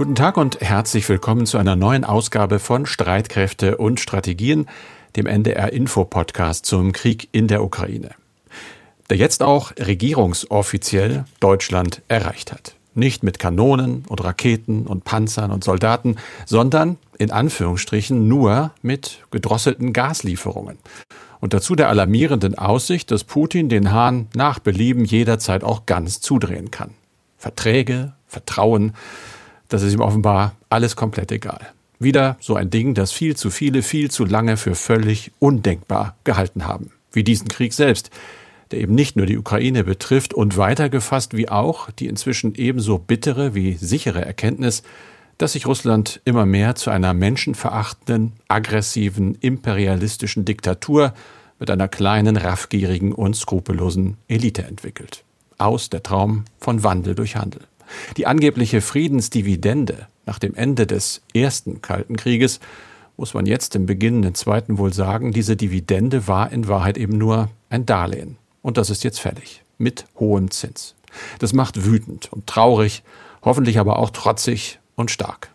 Guten 0.00 0.14
Tag 0.14 0.38
und 0.38 0.62
herzlich 0.62 1.06
willkommen 1.10 1.44
zu 1.44 1.58
einer 1.58 1.76
neuen 1.76 2.04
Ausgabe 2.06 2.58
von 2.58 2.86
Streitkräfte 2.86 3.76
und 3.76 4.00
Strategien, 4.00 4.66
dem 5.14 5.26
NDR 5.26 5.74
Info 5.74 6.06
Podcast 6.06 6.64
zum 6.64 6.92
Krieg 6.92 7.28
in 7.32 7.48
der 7.48 7.62
Ukraine. 7.62 8.12
Der 9.10 9.18
jetzt 9.18 9.42
auch 9.42 9.72
regierungsoffiziell 9.78 11.26
Deutschland 11.40 12.00
erreicht 12.08 12.50
hat. 12.50 12.76
Nicht 12.94 13.22
mit 13.22 13.38
Kanonen 13.38 14.06
und 14.08 14.24
Raketen 14.24 14.86
und 14.86 15.04
Panzern 15.04 15.50
und 15.50 15.64
Soldaten, 15.64 16.16
sondern 16.46 16.96
in 17.18 17.30
Anführungsstrichen 17.30 18.26
nur 18.26 18.70
mit 18.80 19.18
gedrosselten 19.30 19.92
Gaslieferungen. 19.92 20.78
Und 21.40 21.52
dazu 21.52 21.74
der 21.74 21.90
alarmierenden 21.90 22.56
Aussicht, 22.56 23.10
dass 23.10 23.24
Putin 23.24 23.68
den 23.68 23.92
Hahn 23.92 24.28
nach 24.34 24.60
Belieben 24.60 25.04
jederzeit 25.04 25.62
auch 25.62 25.84
ganz 25.84 26.22
zudrehen 26.22 26.70
kann. 26.70 26.94
Verträge, 27.36 28.14
Vertrauen, 28.26 28.94
das 29.70 29.82
ist 29.82 29.94
ihm 29.94 30.00
offenbar 30.00 30.56
alles 30.68 30.96
komplett 30.96 31.32
egal. 31.32 31.60
Wieder 31.98 32.36
so 32.40 32.56
ein 32.56 32.70
Ding, 32.70 32.94
das 32.94 33.12
viel 33.12 33.36
zu 33.36 33.50
viele 33.50 33.82
viel 33.82 34.10
zu 34.10 34.24
lange 34.24 34.56
für 34.56 34.74
völlig 34.74 35.32
undenkbar 35.38 36.16
gehalten 36.24 36.66
haben. 36.66 36.90
Wie 37.12 37.24
diesen 37.24 37.48
Krieg 37.48 37.72
selbst, 37.72 38.10
der 38.70 38.80
eben 38.80 38.94
nicht 38.94 39.16
nur 39.16 39.26
die 39.26 39.38
Ukraine 39.38 39.84
betrifft 39.84 40.34
und 40.34 40.56
weitergefasst 40.56 41.36
wie 41.36 41.48
auch 41.48 41.90
die 41.90 42.06
inzwischen 42.06 42.54
ebenso 42.54 42.98
bittere 42.98 43.54
wie 43.54 43.74
sichere 43.74 44.24
Erkenntnis, 44.24 44.82
dass 45.38 45.52
sich 45.52 45.66
Russland 45.66 46.20
immer 46.24 46.46
mehr 46.46 46.74
zu 46.74 46.90
einer 46.90 47.14
menschenverachtenden, 47.14 48.32
aggressiven, 48.48 49.36
imperialistischen 49.36 50.44
Diktatur 50.44 51.14
mit 51.58 51.70
einer 51.70 51.88
kleinen, 51.88 52.36
raffgierigen 52.36 53.12
und 53.12 53.36
skrupellosen 53.36 54.16
Elite 54.28 54.64
entwickelt. 54.64 55.24
Aus 55.58 55.90
der 55.90 56.02
Traum 56.02 56.44
von 56.58 56.82
Wandel 56.82 57.14
durch 57.14 57.36
Handel. 57.36 57.62
Die 58.16 58.26
angebliche 58.26 58.80
Friedensdividende 58.80 60.08
nach 60.26 60.38
dem 60.38 60.54
Ende 60.54 60.86
des 60.86 61.22
ersten 61.34 61.82
Kalten 61.82 62.16
Krieges 62.16 62.60
muss 63.16 63.34
man 63.34 63.46
jetzt 63.46 63.74
im 63.76 63.86
beginnenden 63.86 64.34
zweiten 64.34 64.78
wohl 64.78 64.92
sagen, 64.92 65.32
diese 65.32 65.56
Dividende 65.56 66.26
war 66.26 66.52
in 66.52 66.68
Wahrheit 66.68 66.96
eben 66.96 67.18
nur 67.18 67.50
ein 67.68 67.84
Darlehen. 67.84 68.38
Und 68.62 68.76
das 68.76 68.90
ist 68.90 69.04
jetzt 69.04 69.20
fertig. 69.20 69.62
Mit 69.78 70.04
hohem 70.18 70.50
Zins. 70.50 70.94
Das 71.38 71.52
macht 71.52 71.84
wütend 71.84 72.32
und 72.32 72.46
traurig, 72.46 73.02
hoffentlich 73.42 73.78
aber 73.78 73.98
auch 73.98 74.10
trotzig 74.10 74.78
und 74.94 75.10
stark. 75.10 75.50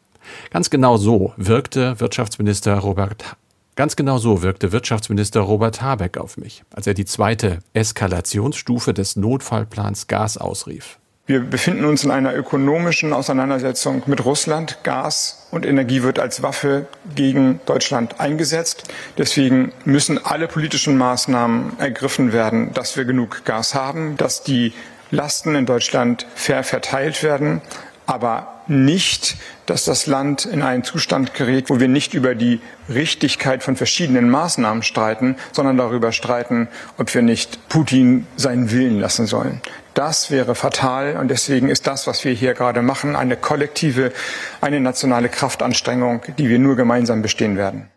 Ganz 0.49 0.69
genau 0.69 0.97
so 0.97 1.33
wirkte 1.37 1.99
Wirtschaftsminister 1.99 2.77
Robert 2.77 3.35
Ganz 3.75 3.97
genau 3.97 4.17
so 4.19 4.41
wirkte 4.41 4.71
Wirtschaftsminister 4.71 5.41
Robert 5.41 5.81
Habeck 5.81 6.17
auf 6.17 6.37
mich, 6.37 6.63
als 6.71 6.87
er 6.87 6.93
die 6.93 7.03
zweite 7.03 7.59
Eskalationsstufe 7.73 8.93
des 8.93 9.17
Notfallplans 9.17 10.07
Gas 10.07 10.37
ausrief. 10.37 10.97
Wir 11.27 11.39
befinden 11.39 11.85
uns 11.85 12.03
in 12.03 12.11
einer 12.11 12.35
ökonomischen 12.35 13.11
Auseinandersetzung 13.11 14.03
mit 14.05 14.23
Russland. 14.25 14.77
Gas 14.83 15.47
und 15.49 15.65
Energie 15.65 16.03
wird 16.03 16.19
als 16.19 16.43
Waffe 16.43 16.85
gegen 17.15 17.59
Deutschland 17.65 18.19
eingesetzt. 18.19 18.83
Deswegen 19.17 19.71
müssen 19.85 20.23
alle 20.23 20.47
politischen 20.47 20.99
Maßnahmen 20.99 21.79
ergriffen 21.79 22.31
werden, 22.31 22.75
dass 22.75 22.95
wir 22.95 23.05
genug 23.05 23.43
Gas 23.43 23.73
haben, 23.73 24.17
dass 24.17 24.43
die 24.43 24.73
Lasten 25.09 25.55
in 25.55 25.65
Deutschland 25.65 26.27
fair 26.35 26.63
verteilt 26.63 27.23
werden, 27.23 27.61
aber 28.05 28.61
nicht, 28.67 29.35
dass 29.65 29.83
das 29.83 30.05
Land 30.05 30.45
in 30.45 30.61
einen 30.61 30.83
Zustand 30.83 31.33
gerät, 31.33 31.71
wo 31.71 31.79
wir 31.79 31.87
nicht 31.87 32.13
über 32.13 32.35
die 32.35 32.61
Richtigkeit 32.87 33.63
von 33.63 33.75
verschiedenen 33.75 34.29
Maßnahmen 34.29 34.83
streiten, 34.83 35.37
sondern 35.53 35.77
darüber 35.77 36.11
streiten, 36.11 36.67
ob 36.99 37.11
wir 37.15 37.23
nicht 37.23 37.67
Putin 37.67 38.27
seinen 38.35 38.69
Willen 38.69 38.99
lassen 38.99 39.25
sollen. 39.25 39.61
Das 39.95 40.29
wäre 40.29 40.55
fatal 40.55 41.15
und 41.15 41.29
deswegen 41.29 41.69
ist 41.69 41.87
das, 41.87 42.05
was 42.05 42.25
wir 42.25 42.33
hier 42.33 42.53
gerade 42.53 42.81
machen, 42.81 43.15
eine 43.15 43.37
kollektive, 43.37 44.11
eine 44.59 44.81
nationale 44.81 45.29
Kraftanstrengung, 45.29 46.21
die 46.37 46.49
wir 46.49 46.59
nur 46.59 46.75
gemeinsam 46.75 47.21
bestehen 47.21 47.55
werden. 47.55 47.87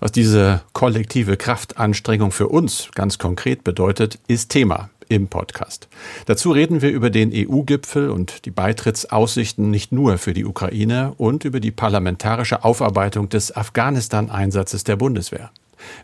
Was 0.00 0.12
diese 0.12 0.62
kollektive 0.72 1.36
Kraftanstrengung 1.36 2.32
für 2.32 2.48
uns 2.48 2.88
ganz 2.94 3.18
konkret 3.18 3.64
bedeutet, 3.64 4.18
ist 4.28 4.48
Thema 4.48 4.88
im 5.08 5.28
Podcast. 5.28 5.88
Dazu 6.24 6.52
reden 6.52 6.80
wir 6.80 6.90
über 6.90 7.10
den 7.10 7.32
EU-Gipfel 7.34 8.08
und 8.08 8.46
die 8.46 8.50
Beitrittsaussichten 8.50 9.70
nicht 9.70 9.92
nur 9.92 10.16
für 10.16 10.32
die 10.32 10.46
Ukraine 10.46 11.12
und 11.18 11.44
über 11.44 11.60
die 11.60 11.70
parlamentarische 11.70 12.64
Aufarbeitung 12.64 13.28
des 13.28 13.54
Afghanistan-Einsatzes 13.54 14.84
der 14.84 14.96
Bundeswehr. 14.96 15.50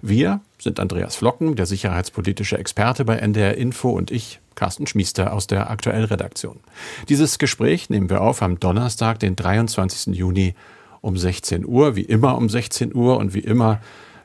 Wir 0.02 0.40
sind 0.58 0.80
Andreas 0.80 1.16
Flocken, 1.16 1.56
der 1.56 1.66
sicherheitspolitische 1.66 2.58
Experte 2.58 3.04
bei 3.04 3.16
NDR 3.16 3.56
Info 3.56 3.90
und 3.90 4.10
ich, 4.10 4.40
Carsten 4.54 4.86
Schmiester 4.86 5.32
aus 5.32 5.46
der 5.46 5.70
Aktuellredaktion. 5.70 6.60
Dieses 7.08 7.38
Gespräch 7.38 7.88
nehmen 7.88 8.10
wir 8.10 8.20
auf 8.20 8.42
am 8.42 8.60
Donnerstag, 8.60 9.18
den 9.18 9.36
23. 9.36 10.14
Juni 10.14 10.54
um 11.00 11.16
16 11.16 11.64
Uhr, 11.66 11.96
wie 11.96 12.02
immer 12.02 12.36
um 12.36 12.48
16 12.48 12.94
Uhr 12.94 13.16
und 13.16 13.32
wie 13.34 13.40
immer 13.40 13.80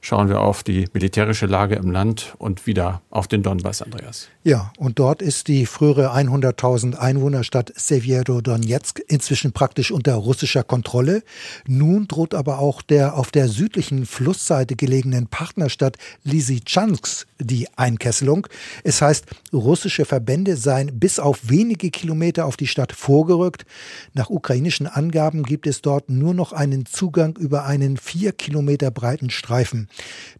schauen 0.06 0.30
wir 0.30 0.42
auf 0.42 0.62
die 0.62 0.86
militärische 0.94 1.48
Lage 1.48 1.76
im 1.76 1.90
Land 1.90 2.36
und 2.38 2.68
wieder 2.68 3.02
auf 3.10 3.28
den 3.28 3.42
Donbass, 3.42 3.82
Andreas. 3.82 4.28
Ja, 4.44 4.72
und 4.78 5.00
dort 5.00 5.24
ist 5.24 5.48
die 5.48 5.66
frühere 5.66 6.14
100.000 6.16 6.96
Einwohnerstadt 6.96 7.74
Severo-Donetsk 7.76 9.02
inzwischen 9.08 9.52
praktisch 9.52 9.90
unter 9.90 10.14
russischer 10.14 10.64
Kontrolle. 10.64 11.24
Nun 11.66 12.08
droht 12.08 12.36
aber 12.36 12.60
auch 12.60 12.84
der 12.84 13.16
auf 13.16 13.32
der 13.32 13.48
südlichen 13.48 14.06
Flussseite 14.06 14.76
gelegenen 14.76 15.26
Partnerstadt 15.26 15.98
Lysychansk 16.24 17.26
die 17.40 17.68
Einkesselung. 17.76 18.48
Es 18.84 19.02
heißt, 19.02 19.26
russische 19.52 20.06
Verbände 20.06 20.56
seien 20.56 21.00
bis 21.00 21.20
auf 21.20 21.50
wenige 21.50 21.90
Kilometer 21.90 22.46
auf 22.46 22.58
die 22.58 22.68
Stadt 22.68 22.92
vorgerückt. 22.92 23.66
Nach 24.14 24.30
ukrainischen 24.30 24.86
Angaben 24.86 25.44
gibt 25.44 25.66
es 25.66 25.82
dort 25.82 26.10
nur 26.10 26.36
noch 26.36 26.54
einen 26.54 26.86
Zugang 26.86 27.36
über 27.38 27.66
einen 27.66 27.98
vier 27.98 28.32
Kilometer 28.32 28.92
breiten 28.92 29.32
Streifen. 29.32 29.90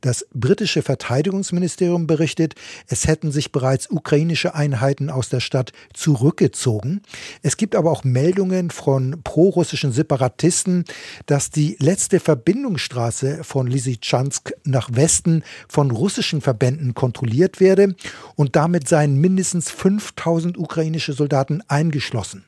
Das 0.01 0.25
britische 0.33 0.81
Verteidigungsministerium 0.81 2.07
berichtet, 2.07 2.55
es 2.88 3.07
hätten 3.07 3.31
sich 3.31 3.51
bereits 3.51 3.89
ukrainische 3.89 4.55
Einheiten 4.55 5.09
aus 5.09 5.29
der 5.29 5.39
Stadt 5.39 5.71
zurückgezogen. 5.93 7.01
Es 7.41 7.57
gibt 7.57 7.75
aber 7.75 7.91
auch 7.91 8.03
Meldungen 8.03 8.69
von 8.69 9.21
prorussischen 9.23 9.91
Separatisten, 9.91 10.85
dass 11.25 11.49
die 11.49 11.77
letzte 11.79 12.19
Verbindungsstraße 12.19 13.43
von 13.43 13.67
Lysychansk 13.67 14.53
nach 14.63 14.89
Westen 14.93 15.43
von 15.67 15.91
russischen 15.91 16.41
Verbänden 16.41 16.93
kontrolliert 16.93 17.59
werde 17.59 17.95
und 18.35 18.55
damit 18.55 18.87
seien 18.87 19.19
mindestens 19.19 19.72
5000 19.72 20.57
ukrainische 20.57 21.13
Soldaten 21.13 21.61
eingeschlossen. 21.67 22.45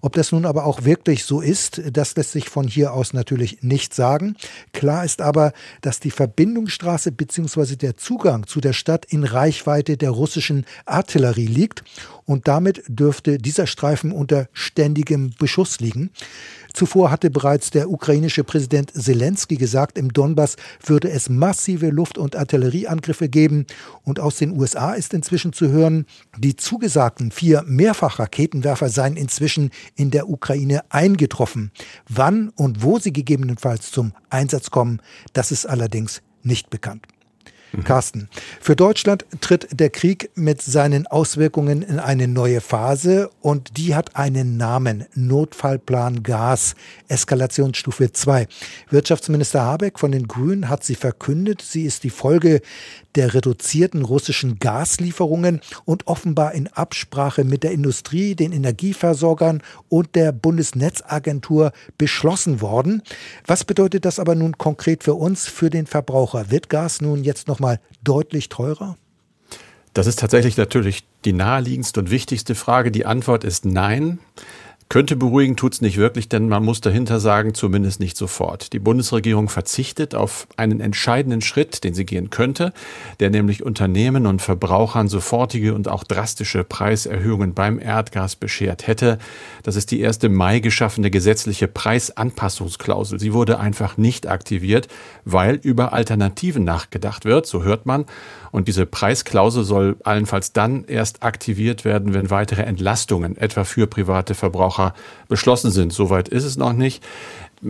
Ob 0.00 0.14
das 0.14 0.32
nun 0.32 0.46
aber 0.46 0.66
auch 0.66 0.84
wirklich 0.84 1.24
so 1.24 1.40
ist, 1.40 1.80
das 1.92 2.16
lässt 2.16 2.32
sich 2.32 2.48
von 2.48 2.66
hier 2.66 2.92
aus 2.92 3.12
natürlich 3.12 3.62
nicht 3.62 3.94
sagen. 3.94 4.36
Klar 4.72 5.04
ist 5.04 5.20
aber, 5.20 5.52
dass 5.80 6.00
die 6.00 6.10
Verbindungsstraße 6.10 7.12
bzw. 7.12 7.76
der 7.76 7.96
Zugang 7.96 8.46
zu 8.46 8.60
der 8.60 8.72
Stadt 8.72 9.04
in 9.06 9.24
Reichweite 9.24 9.96
der 9.96 10.10
russischen 10.10 10.66
Artillerie 10.86 11.46
liegt 11.46 11.84
und 12.24 12.48
damit 12.48 12.82
dürfte 12.88 13.38
dieser 13.38 13.66
Streifen 13.66 14.12
unter 14.12 14.48
ständigem 14.52 15.34
Beschuss 15.38 15.80
liegen. 15.80 16.10
Zuvor 16.72 17.10
hatte 17.10 17.30
bereits 17.30 17.70
der 17.70 17.90
ukrainische 17.90 18.44
Präsident 18.44 18.92
Zelensky 18.92 19.56
gesagt, 19.56 19.98
im 19.98 20.12
Donbass 20.12 20.56
würde 20.84 21.10
es 21.10 21.28
massive 21.28 21.90
Luft- 21.90 22.18
und 22.18 22.36
Artillerieangriffe 22.36 23.28
geben. 23.28 23.66
Und 24.04 24.20
aus 24.20 24.36
den 24.36 24.58
USA 24.58 24.92
ist 24.92 25.14
inzwischen 25.14 25.52
zu 25.52 25.68
hören, 25.68 26.06
die 26.38 26.56
zugesagten 26.56 27.30
vier 27.30 27.62
Mehrfachraketenwerfer 27.66 28.88
seien 28.88 29.16
inzwischen 29.16 29.70
in 29.96 30.10
der 30.10 30.28
Ukraine 30.28 30.82
eingetroffen. 30.90 31.72
Wann 32.08 32.48
und 32.50 32.82
wo 32.82 32.98
sie 32.98 33.12
gegebenenfalls 33.12 33.90
zum 33.90 34.12
Einsatz 34.30 34.70
kommen, 34.70 35.00
das 35.32 35.52
ist 35.52 35.66
allerdings 35.66 36.22
nicht 36.42 36.70
bekannt. 36.70 37.06
Mhm. 37.72 37.84
Carsten, 37.84 38.28
für 38.60 38.76
Deutschland 38.76 39.24
tritt 39.40 39.68
der 39.72 39.90
Krieg 39.90 40.30
mit 40.34 40.62
seinen 40.62 41.06
Auswirkungen 41.06 41.82
in 41.82 41.98
eine 41.98 42.28
neue 42.28 42.60
Phase 42.60 43.30
und 43.40 43.76
die 43.78 43.94
hat 43.94 44.16
einen 44.16 44.56
Namen, 44.56 45.06
Notfallplan 45.14 46.22
Gas, 46.22 46.74
Eskalationsstufe 47.08 48.12
2. 48.12 48.46
Wirtschaftsminister 48.90 49.62
Habeck 49.62 49.98
von 49.98 50.12
den 50.12 50.28
Grünen 50.28 50.68
hat 50.68 50.84
sie 50.84 50.94
verkündet. 50.94 51.62
Sie 51.62 51.84
ist 51.84 52.04
die 52.04 52.10
Folge 52.10 52.60
der 53.14 53.34
reduzierten 53.34 54.02
russischen 54.04 54.58
Gaslieferungen 54.58 55.60
und 55.84 56.06
offenbar 56.06 56.52
in 56.52 56.68
Absprache 56.68 57.44
mit 57.44 57.62
der 57.62 57.72
Industrie, 57.72 58.34
den 58.34 58.52
Energieversorgern 58.52 59.62
und 59.88 60.14
der 60.14 60.32
Bundesnetzagentur 60.32 61.72
beschlossen 61.98 62.60
worden. 62.60 63.02
Was 63.46 63.64
bedeutet 63.64 64.04
das 64.04 64.18
aber 64.18 64.34
nun 64.34 64.58
konkret 64.58 65.04
für 65.04 65.14
uns, 65.14 65.48
für 65.48 65.70
den 65.70 65.86
Verbraucher? 65.86 66.50
Wird 66.50 66.68
Gas 66.68 67.00
nun 67.00 67.24
jetzt 67.24 67.48
nochmal 67.48 67.80
deutlich 68.02 68.48
teurer? 68.48 68.96
Das 69.94 70.06
ist 70.06 70.18
tatsächlich 70.18 70.56
natürlich 70.56 71.04
die 71.24 71.34
naheliegendste 71.34 72.00
und 72.00 72.10
wichtigste 72.10 72.54
Frage. 72.54 72.90
Die 72.90 73.04
Antwort 73.04 73.44
ist 73.44 73.66
nein. 73.66 74.18
Könnte 74.88 75.16
beruhigen, 75.16 75.56
tut's 75.56 75.80
nicht 75.80 75.96
wirklich, 75.96 76.28
denn 76.28 76.48
man 76.48 76.64
muss 76.64 76.82
dahinter 76.82 77.18
sagen, 77.18 77.54
zumindest 77.54 77.98
nicht 77.98 78.16
sofort. 78.16 78.74
Die 78.74 78.78
Bundesregierung 78.78 79.48
verzichtet 79.48 80.14
auf 80.14 80.46
einen 80.56 80.80
entscheidenden 80.80 81.40
Schritt, 81.40 81.82
den 81.84 81.94
sie 81.94 82.04
gehen 82.04 82.28
könnte, 82.28 82.74
der 83.18 83.30
nämlich 83.30 83.62
Unternehmen 83.62 84.26
und 84.26 84.42
Verbrauchern 84.42 85.08
sofortige 85.08 85.72
und 85.74 85.88
auch 85.88 86.04
drastische 86.04 86.62
Preiserhöhungen 86.64 87.54
beim 87.54 87.78
Erdgas 87.78 88.36
beschert 88.36 88.86
hätte. 88.86 89.18
Das 89.62 89.76
ist 89.76 89.90
die 89.92 90.00
erste 90.00 90.28
Mai 90.28 90.58
geschaffene 90.58 91.10
gesetzliche 91.10 91.68
Preisanpassungsklausel. 91.68 93.18
Sie 93.18 93.32
wurde 93.32 93.58
einfach 93.58 93.96
nicht 93.96 94.26
aktiviert, 94.26 94.88
weil 95.24 95.54
über 95.54 95.94
Alternativen 95.94 96.64
nachgedacht 96.64 97.24
wird, 97.24 97.46
so 97.46 97.62
hört 97.62 97.86
man. 97.86 98.04
Und 98.50 98.68
diese 98.68 98.84
Preisklausel 98.84 99.64
soll 99.64 99.96
allenfalls 100.04 100.52
dann 100.52 100.84
erst 100.84 101.22
aktiviert 101.22 101.86
werden, 101.86 102.12
wenn 102.12 102.28
weitere 102.28 102.62
Entlastungen, 102.62 103.38
etwa 103.38 103.64
für 103.64 103.86
private 103.86 104.34
Verbraucher, 104.34 104.71
beschlossen 105.28 105.70
sind. 105.70 105.92
Soweit 105.92 106.28
ist 106.28 106.44
es 106.44 106.56
noch 106.56 106.72
nicht. 106.72 107.02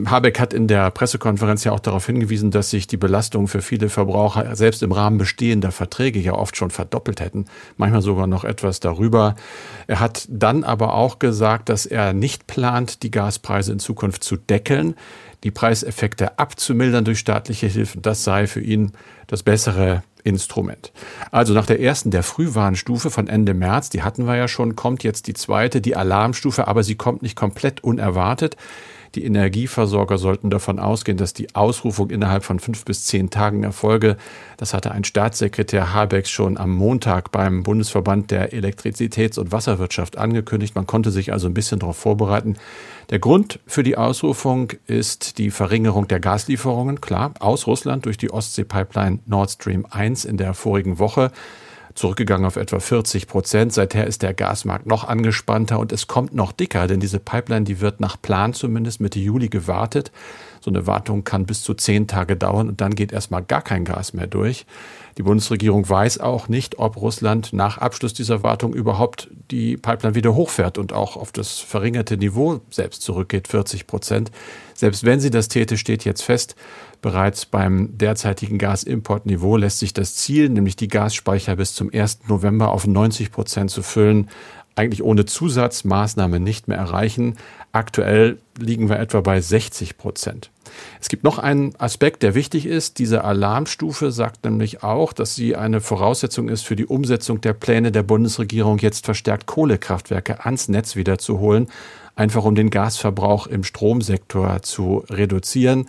Habeck 0.06 0.40
hat 0.40 0.54
in 0.54 0.68
der 0.68 0.90
Pressekonferenz 0.90 1.64
ja 1.64 1.72
auch 1.72 1.80
darauf 1.80 2.06
hingewiesen, 2.06 2.50
dass 2.50 2.70
sich 2.70 2.86
die 2.86 2.96
Belastungen 2.96 3.46
für 3.46 3.60
viele 3.60 3.90
Verbraucher 3.90 4.56
selbst 4.56 4.82
im 4.82 4.90
Rahmen 4.90 5.18
bestehender 5.18 5.70
Verträge 5.70 6.18
ja 6.18 6.32
oft 6.32 6.56
schon 6.56 6.70
verdoppelt 6.70 7.20
hätten, 7.20 7.44
manchmal 7.76 8.00
sogar 8.00 8.26
noch 8.26 8.44
etwas 8.44 8.80
darüber. 8.80 9.34
Er 9.86 10.00
hat 10.00 10.26
dann 10.30 10.64
aber 10.64 10.94
auch 10.94 11.18
gesagt, 11.18 11.68
dass 11.68 11.84
er 11.84 12.14
nicht 12.14 12.46
plant, 12.46 13.02
die 13.02 13.10
Gaspreise 13.10 13.72
in 13.72 13.78
Zukunft 13.80 14.24
zu 14.24 14.36
deckeln, 14.36 14.94
die 15.44 15.50
Preiseffekte 15.50 16.38
abzumildern 16.38 17.04
durch 17.04 17.18
staatliche 17.18 17.66
Hilfen. 17.66 18.00
Das 18.00 18.24
sei 18.24 18.46
für 18.46 18.60
ihn 18.60 18.92
das 19.26 19.42
bessere 19.42 20.02
Instrument. 20.24 20.92
Also 21.30 21.52
nach 21.54 21.66
der 21.66 21.80
ersten, 21.80 22.10
der 22.10 22.22
Frühwarnstufe 22.22 23.10
von 23.10 23.28
Ende 23.28 23.54
März, 23.54 23.90
die 23.90 24.02
hatten 24.02 24.26
wir 24.26 24.36
ja 24.36 24.48
schon, 24.48 24.76
kommt 24.76 25.04
jetzt 25.04 25.26
die 25.26 25.34
zweite, 25.34 25.80
die 25.80 25.96
Alarmstufe, 25.96 26.68
aber 26.68 26.82
sie 26.82 26.94
kommt 26.94 27.22
nicht 27.22 27.36
komplett 27.36 27.82
unerwartet. 27.82 28.56
Die 29.14 29.24
Energieversorger 29.24 30.16
sollten 30.16 30.48
davon 30.48 30.78
ausgehen, 30.78 31.18
dass 31.18 31.34
die 31.34 31.54
Ausrufung 31.54 32.08
innerhalb 32.10 32.44
von 32.44 32.60
fünf 32.60 32.84
bis 32.84 33.04
zehn 33.04 33.28
Tagen 33.28 33.62
erfolge. 33.62 34.16
Das 34.56 34.72
hatte 34.72 34.90
ein 34.92 35.04
Staatssekretär 35.04 35.92
Habeck 35.92 36.26
schon 36.26 36.56
am 36.56 36.70
Montag 36.70 37.30
beim 37.30 37.62
Bundesverband 37.62 38.30
der 38.30 38.52
Elektrizitäts- 38.52 39.38
und 39.38 39.52
Wasserwirtschaft 39.52 40.16
angekündigt. 40.16 40.74
Man 40.74 40.86
konnte 40.86 41.10
sich 41.10 41.32
also 41.32 41.46
ein 41.46 41.54
bisschen 41.54 41.78
darauf 41.78 41.98
vorbereiten. 41.98 42.56
Der 43.10 43.18
Grund 43.18 43.60
für 43.66 43.82
die 43.82 43.98
Ausrufung 43.98 44.72
ist 44.86 45.36
die 45.36 45.50
Verringerung 45.50 46.08
der 46.08 46.20
Gaslieferungen, 46.20 47.02
klar, 47.02 47.34
aus 47.38 47.66
Russland 47.66 48.06
durch 48.06 48.16
die 48.16 48.30
Ostsee-Pipeline 48.30 49.18
Nord 49.26 49.50
Stream 49.50 49.86
1 49.90 50.24
in 50.24 50.38
der 50.38 50.54
vorigen 50.54 50.98
Woche 50.98 51.32
zurückgegangen 51.94 52.46
auf 52.46 52.56
etwa 52.56 52.80
40 52.80 53.26
Prozent. 53.26 53.72
Seither 53.72 54.06
ist 54.06 54.22
der 54.22 54.34
Gasmarkt 54.34 54.86
noch 54.86 55.04
angespannter 55.04 55.78
und 55.78 55.92
es 55.92 56.06
kommt 56.06 56.34
noch 56.34 56.52
dicker, 56.52 56.86
denn 56.86 57.00
diese 57.00 57.18
Pipeline, 57.18 57.64
die 57.64 57.80
wird 57.80 58.00
nach 58.00 58.20
Plan 58.20 58.54
zumindest 58.54 59.00
Mitte 59.00 59.18
Juli 59.18 59.48
gewartet. 59.48 60.12
So 60.60 60.70
eine 60.70 60.86
Wartung 60.86 61.24
kann 61.24 61.46
bis 61.46 61.62
zu 61.62 61.74
zehn 61.74 62.06
Tage 62.06 62.36
dauern 62.36 62.68
und 62.68 62.80
dann 62.80 62.94
geht 62.94 63.12
erstmal 63.12 63.42
gar 63.42 63.62
kein 63.62 63.84
Gas 63.84 64.12
mehr 64.12 64.26
durch. 64.26 64.64
Die 65.18 65.22
Bundesregierung 65.22 65.88
weiß 65.88 66.20
auch 66.20 66.48
nicht, 66.48 66.78
ob 66.78 66.96
Russland 66.96 67.52
nach 67.52 67.78
Abschluss 67.78 68.14
dieser 68.14 68.42
Wartung 68.42 68.72
überhaupt 68.72 69.28
die 69.50 69.76
Pipeline 69.76 70.14
wieder 70.14 70.34
hochfährt 70.34 70.78
und 70.78 70.92
auch 70.92 71.16
auf 71.16 71.32
das 71.32 71.58
verringerte 71.58 72.16
Niveau 72.16 72.60
selbst 72.70 73.02
zurückgeht, 73.02 73.48
40 73.48 73.86
Prozent. 73.86 74.30
Selbst 74.74 75.04
wenn 75.04 75.20
sie 75.20 75.30
das 75.30 75.48
täte, 75.48 75.76
steht 75.76 76.04
jetzt 76.04 76.22
fest, 76.22 76.56
bereits 77.02 77.44
beim 77.44 77.96
derzeitigen 77.98 78.58
Gasimportniveau 78.58 79.56
lässt 79.56 79.80
sich 79.80 79.92
das 79.92 80.16
Ziel, 80.16 80.48
nämlich 80.48 80.76
die 80.76 80.88
Gasspeicher 80.88 81.56
bis 81.56 81.74
zum 81.74 81.90
1. 81.92 82.20
November 82.28 82.70
auf 82.70 82.86
90 82.86 83.30
Prozent 83.30 83.70
zu 83.70 83.82
füllen, 83.82 84.30
eigentlich 84.74 85.02
ohne 85.02 85.26
Zusatzmaßnahme 85.26 86.40
nicht 86.40 86.68
mehr 86.68 86.78
erreichen. 86.78 87.36
Aktuell 87.74 88.38
liegen 88.58 88.90
wir 88.90 88.98
etwa 88.98 89.22
bei 89.22 89.40
60 89.40 89.96
Prozent. 89.96 90.50
Es 91.00 91.08
gibt 91.08 91.24
noch 91.24 91.38
einen 91.38 91.74
Aspekt, 91.80 92.22
der 92.22 92.34
wichtig 92.34 92.66
ist. 92.66 92.98
Diese 92.98 93.24
Alarmstufe 93.24 94.12
sagt 94.12 94.44
nämlich 94.44 94.82
auch, 94.82 95.14
dass 95.14 95.34
sie 95.34 95.56
eine 95.56 95.80
Voraussetzung 95.80 96.50
ist 96.50 96.66
für 96.66 96.76
die 96.76 96.84
Umsetzung 96.84 97.40
der 97.40 97.54
Pläne 97.54 97.90
der 97.90 98.02
Bundesregierung, 98.02 98.76
jetzt 98.76 99.06
verstärkt 99.06 99.46
Kohlekraftwerke 99.46 100.44
ans 100.44 100.68
Netz 100.68 100.96
wiederzuholen, 100.96 101.68
einfach 102.14 102.44
um 102.44 102.54
den 102.54 102.68
Gasverbrauch 102.68 103.46
im 103.46 103.64
Stromsektor 103.64 104.60
zu 104.60 105.04
reduzieren. 105.08 105.86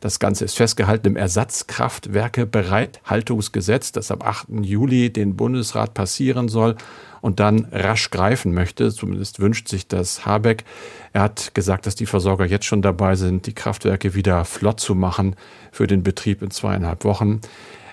Das 0.00 0.18
Ganze 0.18 0.44
ist 0.44 0.56
festgehalten 0.56 1.06
im 1.08 1.16
Ersatzkraftwerke-Bereithaltungsgesetz, 1.16 3.92
das 3.92 4.10
am 4.10 4.22
8. 4.22 4.46
Juli 4.62 5.12
den 5.12 5.36
Bundesrat 5.36 5.92
passieren 5.94 6.48
soll 6.48 6.74
und 7.20 7.38
dann 7.40 7.66
rasch 7.72 8.10
greifen 8.10 8.54
möchte. 8.54 8.92
Zumindest 8.92 9.40
wünscht 9.40 9.68
sich 9.68 9.88
das 9.88 10.26
Habeck. 10.26 10.64
Er 11.12 11.22
hat 11.22 11.54
gesagt, 11.54 11.86
dass 11.86 11.94
die 11.94 12.06
Versorger 12.06 12.44
jetzt 12.44 12.66
schon 12.66 12.82
dabei 12.82 13.16
sind, 13.16 13.46
die 13.46 13.54
Kraftwerke 13.54 14.14
wieder 14.14 14.44
flott 14.44 14.80
zu 14.80 14.94
machen 14.94 15.36
für 15.72 15.86
den 15.86 16.02
Betrieb 16.02 16.42
in 16.42 16.50
zweieinhalb 16.50 17.04
Wochen. 17.04 17.40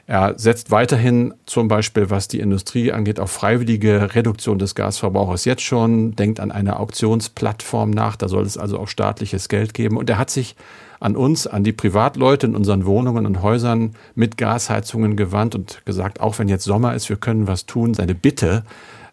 Er 0.06 0.38
setzt 0.38 0.70
weiterhin 0.70 1.34
zum 1.46 1.70
Beispiel, 1.70 2.10
was 2.10 2.28
die 2.28 2.42
Industrie 2.42 2.92
angeht, 2.92 3.22
auf 3.22 3.32
freiwillige 3.32 4.14
Reduktion 4.16 4.60
des 4.60 4.76
Gasverbrauchs 4.76 5.46
jetzt 5.46 5.62
schon, 5.62 6.14
denkt 6.16 6.42
an 6.42 6.52
eine 6.52 6.80
Auktionsplattform 6.80 7.90
nach, 7.90 8.18
da 8.18 8.28
soll 8.28 8.44
es 8.44 8.58
also 8.58 8.80
auch 8.80 8.90
staatliches 8.90 9.48
Geld 9.48 9.74
geben. 9.74 9.96
Und 9.96 10.10
er 10.10 10.18
hat 10.18 10.30
sich 10.30 10.58
an 11.00 11.16
uns, 11.16 11.48
an 11.48 11.64
die 11.64 11.72
Privatleute 11.72 12.48
in 12.48 12.56
unseren 12.56 12.86
Wohnungen 12.86 13.26
und 13.26 13.42
Häusern 13.42 13.96
mit 14.14 14.38
Gasheizungen 14.38 15.16
gewandt 15.16 15.56
und 15.56 15.86
gesagt, 15.86 16.20
auch 16.20 16.38
wenn 16.38 16.50
jetzt 16.50 16.64
Sommer 16.66 16.96
ist, 16.96 17.10
wir 17.10 17.18
können 17.18 17.48
was 17.48 17.66
tun. 17.66 17.94
Seine 17.94 18.16
Bitte 18.16 18.64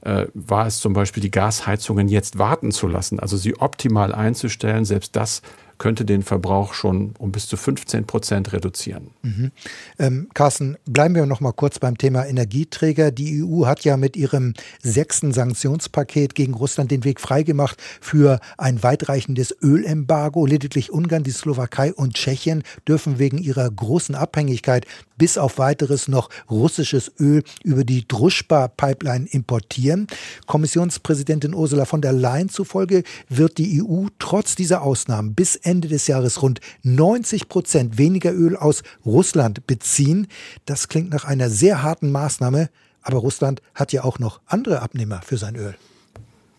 äh, 0.03 0.27
war 0.35 0.67
es 0.67 0.81
zum 0.81 0.93
Beispiel, 0.93 1.23
die 1.23 1.31
Gasheizungen 1.31 2.09
jetzt 2.09 2.39
warten 2.39 2.73
zu 2.73 2.89
lassen, 2.89 3.21
also 3.21 3.37
sie 3.37 3.61
optimal 3.61 4.15
einzustellen. 4.15 4.85
Selbst 4.85 5.15
das 5.15 5.43
könnte 5.81 6.05
den 6.05 6.23
Verbrauch 6.23 6.75
schon 6.75 7.15
um 7.19 7.33
bis 7.33 7.49
zu 7.49 7.57
15 7.57 8.07
Prozent 8.07 8.53
reduzieren. 8.53 9.11
Mhm. 9.23 9.51
Ähm, 9.99 10.29
Carsten, 10.35 10.77
bleiben 10.85 11.15
wir 11.15 11.25
noch 11.25 11.41
mal 11.41 11.53
kurz 11.53 11.79
beim 11.79 11.97
Thema 11.97 12.27
Energieträger. 12.27 13.11
Die 13.11 13.43
EU 13.43 13.65
hat 13.65 13.83
ja 13.83 13.97
mit 13.97 14.15
ihrem 14.15 14.53
sechsten 14.83 15.33
Sanktionspaket 15.33 16.35
gegen 16.35 16.53
Russland 16.53 16.91
den 16.91 17.03
Weg 17.05 17.19
freigemacht 17.19 17.81
für 18.01 18.41
ein 18.59 18.83
weitreichendes 18.83 19.57
Ölembargo. 19.63 20.45
Lediglich 20.45 20.93
Ungarn, 20.93 21.23
die 21.23 21.31
Slowakei 21.31 21.95
und 21.95 22.15
Tschechien 22.15 22.63
dürfen 22.87 23.19
wegen 23.19 23.39
ihrer 23.39 23.69
großen 23.71 24.15
Abhängigkeit 24.15 24.85
bis 25.21 25.37
auf 25.37 25.59
weiteres 25.59 26.09
noch 26.09 26.31
russisches 26.51 27.13
Öl 27.21 27.43
über 27.63 27.85
die 27.85 28.09
Druschba-Pipeline 28.09 29.27
importieren. 29.29 30.07
Kommissionspräsidentin 30.47 31.55
Ursula 31.55 31.85
von 31.85 32.01
der 32.01 32.15
Leyen 32.15 32.49
zufolge 32.49 33.03
wird 33.29 33.59
die 33.59 33.83
EU 33.83 34.07
trotz 34.19 34.55
dieser 34.55 34.81
Ausnahmen 34.81 35.35
bis 35.35 35.57
Ende 35.57 35.89
des 35.89 36.07
Jahres 36.07 36.41
rund 36.41 36.63
90 36.85 37.51
Prozent 37.51 37.99
weniger 37.99 38.33
Öl 38.33 38.57
aus 38.57 38.83
Russland 39.05 39.67
beziehen. 39.67 40.27
Das 40.65 40.89
klingt 40.89 41.11
nach 41.11 41.27
einer 41.27 41.51
sehr 41.51 41.83
harten 41.83 42.11
Maßnahme, 42.11 42.71
aber 43.03 43.19
Russland 43.19 43.61
hat 43.75 43.93
ja 43.93 44.05
auch 44.05 44.19
noch 44.19 44.41
andere 44.47 44.81
Abnehmer 44.81 45.21
für 45.23 45.37
sein 45.37 45.55
Öl. 45.55 45.75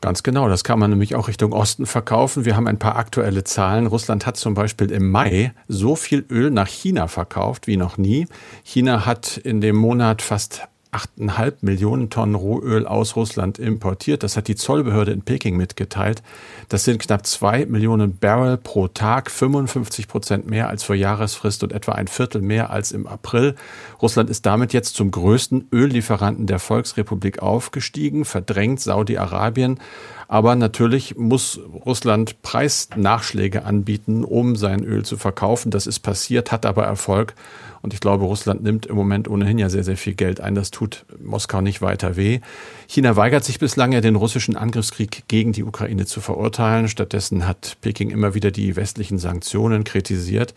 Ganz 0.02 0.24
genau, 0.24 0.50
das 0.50 0.64
kann 0.64 0.80
man 0.80 0.90
nämlich 0.90 1.14
auch 1.14 1.28
Richtung 1.28 1.54
Osten 1.54 1.86
verkaufen. 1.86 2.44
Wir 2.44 2.56
haben 2.56 2.68
ein 2.68 2.80
paar 2.80 2.96
aktuelle 2.96 3.44
Zahlen. 3.44 3.86
Russland 3.86 4.26
hat 4.26 4.36
zum 4.36 4.56
Beispiel 4.56 4.92
im 4.92 5.12
Mai 5.12 5.54
so 5.68 5.96
viel 5.96 6.26
Öl 6.28 6.50
nach 6.50 6.68
China 6.68 7.08
verkauft 7.08 7.68
wie 7.68 7.78
noch 7.78 8.00
nie. 8.00 8.26
China 8.64 9.06
hat 9.06 9.38
in 9.38 9.62
dem 9.62 9.76
Monat 9.76 10.24
fast 10.24 10.64
8,5 10.92 11.54
Millionen 11.62 12.10
Tonnen 12.10 12.36
Rohöl 12.36 12.86
aus 12.86 13.16
Russland 13.16 13.58
importiert. 13.60 14.24
Das 14.24 14.36
hat 14.36 14.50
die 14.50 14.56
Zollbehörde 14.56 15.12
in 15.12 15.22
Peking 15.22 15.56
mitgeteilt. 15.56 16.22
Das 16.68 16.84
sind 16.84 17.00
knapp 17.02 17.26
zwei 17.26 17.66
Millionen 17.66 18.18
Barrel 18.18 18.58
pro 18.58 18.90
Tag, 18.90 19.32
55 19.32 20.10
Prozent 20.10 20.50
mehr 20.50 20.68
als 20.68 20.84
vor 20.84 20.96
Jahresfrist 20.96 21.64
und 21.64 21.72
etwa 21.72 21.94
ein 21.94 22.08
Viertel 22.08 22.42
mehr 22.42 22.72
als 22.72 22.92
im 22.92 23.08
April. 23.08 23.56
Russland 24.02 24.30
ist 24.30 24.46
damit 24.46 24.74
jetzt 24.74 24.96
zum 24.96 25.12
größten 25.12 25.70
Öllieferanten 25.74 26.46
der 26.46 26.60
Volksrepublik 26.60 27.42
aufgestiegen, 27.42 28.26
verdrängt 28.26 28.82
Saudi-Arabien. 28.82 29.80
Aber 30.28 30.56
natürlich 30.56 31.18
muss 31.18 31.60
Russland 31.86 32.42
Preisnachschläge 32.42 33.66
anbieten, 33.66 34.24
um 34.24 34.56
sein 34.56 34.84
Öl 34.84 35.04
zu 35.04 35.18
verkaufen. 35.18 35.72
Das 35.72 35.88
ist 35.88 36.00
passiert, 36.00 36.54
hat 36.54 36.66
aber 36.66 36.86
Erfolg. 36.86 37.34
Und 37.82 37.94
ich 37.94 38.00
glaube, 38.00 38.26
Russland 38.26 38.64
nimmt 38.64 38.86
im 38.86 38.96
Moment 38.96 39.28
ohnehin 39.28 39.58
ja 39.58 39.70
sehr, 39.70 39.84
sehr 39.84 39.98
viel 39.98 40.14
Geld 40.14 40.40
ein. 40.40 40.56
Das 40.56 40.72
tut 40.72 41.06
Moskau 41.20 41.62
nicht 41.62 41.82
weiter 41.82 42.16
weh. 42.16 42.40
China 42.88 43.16
weigert 43.16 43.44
sich 43.44 43.60
bislang 43.60 43.92
ja, 43.92 44.02
den 44.02 44.16
russischen 44.16 44.56
Angriffskrieg 44.56 45.24
gegen 45.28 45.52
die 45.52 45.64
Ukraine 45.64 46.06
zu 46.06 46.22
verurteilen. 46.22 46.88
Stattdessen 46.88 47.48
hat 47.48 47.78
Peking 47.82 48.12
immer 48.12 48.36
wieder 48.36 48.52
die 48.52 48.76
westlichen 48.76 49.18
Sanktionen 49.18 49.84
kritisiert. 49.84 50.54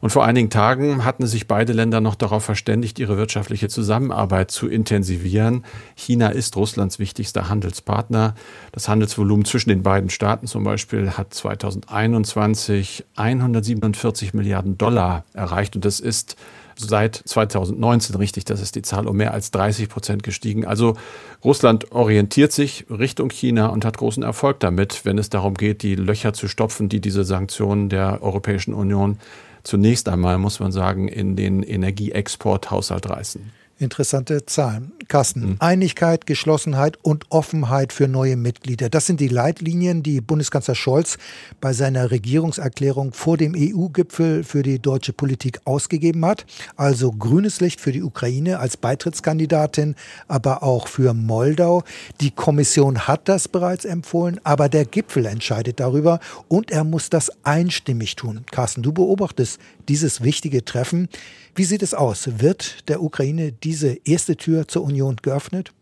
Und 0.00 0.10
vor 0.10 0.24
einigen 0.24 0.50
Tagen 0.50 1.04
hatten 1.04 1.26
sich 1.26 1.48
beide 1.48 1.72
Länder 1.72 2.00
noch 2.00 2.14
darauf 2.14 2.44
verständigt, 2.44 2.98
ihre 2.98 3.16
wirtschaftliche 3.16 3.68
Zusammenarbeit 3.68 4.50
zu 4.50 4.68
intensivieren. 4.68 5.64
China 5.94 6.28
ist 6.28 6.56
Russlands 6.56 6.98
wichtigster 6.98 7.48
Handelspartner. 7.48 8.34
Das 8.72 8.88
Handelsvolumen 8.88 9.44
zwischen 9.44 9.70
den 9.70 9.82
beiden 9.82 10.10
Staaten 10.10 10.46
zum 10.46 10.64
Beispiel 10.64 11.12
hat 11.12 11.34
2021 11.34 13.04
147 13.16 14.34
Milliarden 14.34 14.78
Dollar 14.78 15.24
erreicht. 15.32 15.74
Und 15.74 15.84
das 15.84 16.00
ist 16.00 16.36
seit 16.78 17.16
2019 17.16 18.16
richtig, 18.16 18.44
das 18.44 18.60
ist 18.60 18.76
die 18.76 18.82
Zahl 18.82 19.06
um 19.06 19.16
mehr 19.16 19.32
als 19.34 19.50
30 19.50 19.88
Prozent 19.88 20.22
gestiegen. 20.22 20.64
Also 20.64 20.96
Russland 21.44 21.92
orientiert 21.92 22.52
sich 22.52 22.86
Richtung 22.88 23.30
China 23.30 23.66
und 23.66 23.84
hat 23.84 23.98
großen 23.98 24.22
Erfolg 24.22 24.60
damit, 24.60 25.04
wenn 25.04 25.18
es 25.18 25.30
darum 25.30 25.54
geht, 25.54 25.82
die 25.82 25.96
Löcher 25.96 26.32
zu 26.32 26.48
stopfen, 26.48 26.88
die 26.88 27.00
diese 27.00 27.24
Sanktionen 27.24 27.88
der 27.88 28.22
Europäischen 28.22 28.74
Union 28.74 29.18
zunächst 29.68 30.08
einmal, 30.08 30.38
muss 30.38 30.60
man 30.60 30.72
sagen, 30.72 31.08
in 31.08 31.36
den 31.36 31.62
Energieexporthaushalt 31.62 33.08
reißen. 33.08 33.52
Interessante 33.78 34.44
Zahlen. 34.44 34.92
Carsten, 35.06 35.40
mhm. 35.40 35.56
Einigkeit, 35.60 36.26
Geschlossenheit 36.26 36.98
und 37.02 37.26
Offenheit 37.30 37.92
für 37.92 38.08
neue 38.08 38.36
Mitglieder. 38.36 38.90
Das 38.90 39.06
sind 39.06 39.20
die 39.20 39.28
Leitlinien, 39.28 40.02
die 40.02 40.20
Bundeskanzler 40.20 40.74
Scholz 40.74 41.16
bei 41.60 41.72
seiner 41.72 42.10
Regierungserklärung 42.10 43.12
vor 43.12 43.36
dem 43.36 43.54
EU-Gipfel 43.56 44.44
für 44.44 44.62
die 44.62 44.80
deutsche 44.80 45.12
Politik 45.12 45.60
ausgegeben 45.64 46.26
hat. 46.26 46.44
Also 46.76 47.12
grünes 47.12 47.60
Licht 47.60 47.80
für 47.80 47.92
die 47.92 48.02
Ukraine 48.02 48.58
als 48.58 48.76
Beitrittskandidatin, 48.76 49.94
aber 50.26 50.62
auch 50.62 50.88
für 50.88 51.14
Moldau. 51.14 51.84
Die 52.20 52.32
Kommission 52.32 53.06
hat 53.06 53.28
das 53.28 53.48
bereits 53.48 53.84
empfohlen, 53.84 54.40
aber 54.44 54.68
der 54.68 54.84
Gipfel 54.84 55.24
entscheidet 55.24 55.80
darüber 55.80 56.20
und 56.48 56.70
er 56.70 56.84
muss 56.84 57.08
das 57.08 57.30
einstimmig 57.44 58.16
tun. 58.16 58.44
Carsten, 58.50 58.82
du 58.82 58.92
beobachtest 58.92 59.58
dieses 59.88 60.22
wichtige 60.22 60.64
Treffen. 60.64 61.08
Wie 61.54 61.64
sieht 61.64 61.82
es 61.82 61.92
aus? 61.94 62.28
Wird 62.38 62.88
der 62.88 63.02
Ukraine 63.02 63.50
diese 63.68 63.98
erste 64.06 64.34
Tür 64.34 64.66
zur 64.66 64.82
Union 64.82 65.16
geöffnet? 65.20 65.72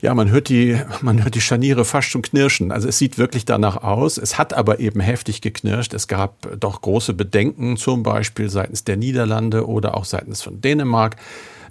Ja, 0.00 0.12
man 0.12 0.30
hört 0.32 0.48
die, 0.48 0.76
man 1.02 1.22
hört 1.22 1.36
die 1.36 1.40
Scharniere 1.40 1.84
fast 1.84 2.08
schon 2.08 2.22
knirschen. 2.22 2.72
Also 2.72 2.88
es 2.88 2.98
sieht 2.98 3.16
wirklich 3.16 3.44
danach 3.44 3.76
aus. 3.76 4.18
Es 4.18 4.38
hat 4.38 4.52
aber 4.52 4.80
eben 4.80 4.98
heftig 4.98 5.40
geknirscht. 5.40 5.94
Es 5.94 6.08
gab 6.08 6.48
doch 6.58 6.82
große 6.82 7.14
Bedenken, 7.14 7.76
zum 7.76 8.02
Beispiel 8.02 8.50
seitens 8.50 8.82
der 8.82 8.96
Niederlande 8.96 9.68
oder 9.68 9.96
auch 9.96 10.04
seitens 10.04 10.42
von 10.42 10.60
Dänemark. 10.60 11.16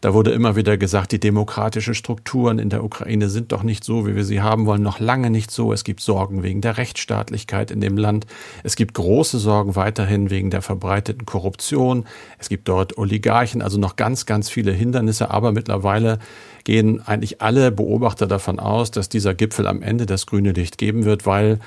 Da 0.04 0.14
wurde 0.14 0.32
immer 0.32 0.58
wieder 0.58 0.76
gesagt, 0.76 1.14
die 1.14 1.20
demokratischen 1.22 1.94
Strukturen 1.94 2.60
in 2.60 2.70
der 2.70 2.84
Ukraine 2.84 3.30
sind 3.30 3.54
doch 3.54 3.64
nicht 3.64 3.86
so, 3.86 4.06
wie 4.06 4.18
wir 4.18 4.26
sie 4.26 4.42
haben 4.42 4.66
wollen, 4.66 4.82
noch 4.82 5.00
lange 5.00 5.30
nicht 5.30 5.50
so. 5.50 5.72
Es 5.72 5.86
gibt 5.86 6.02
Sorgen 6.02 6.44
wegen 6.44 6.60
der 6.60 6.76
Rechtsstaatlichkeit 6.76 7.72
in 7.72 7.80
dem 7.80 7.96
Land. 7.96 8.28
Es 8.64 8.76
gibt 8.76 8.96
große 8.96 9.40
Sorgen 9.40 9.78
weiterhin 9.78 10.30
wegen 10.30 10.50
der 10.50 10.62
verbreiteten 10.62 11.26
Korruption. 11.26 12.04
Es 12.38 12.50
gibt 12.50 12.68
dort 12.68 12.98
Oligarchen, 12.98 13.62
also 13.62 13.80
noch 13.80 13.96
ganz, 13.96 14.26
ganz 14.26 14.50
viele 14.50 14.74
Hindernisse. 14.74 15.32
Aber 15.32 15.54
mittlerweile 15.54 16.20
gehen 16.66 17.00
eigentlich 17.08 17.42
alle 17.42 17.72
Beobachter 17.72 18.28
davon 18.28 18.60
aus, 18.60 18.92
dass 18.92 19.08
dieser 19.08 19.34
Gipfel 19.34 19.68
am 19.68 19.82
Ende 19.82 20.06
das 20.06 20.26
grüne 20.26 20.52
Licht 20.52 20.78
geben 20.78 21.06
wird, 21.06 21.26
weil 21.26 21.60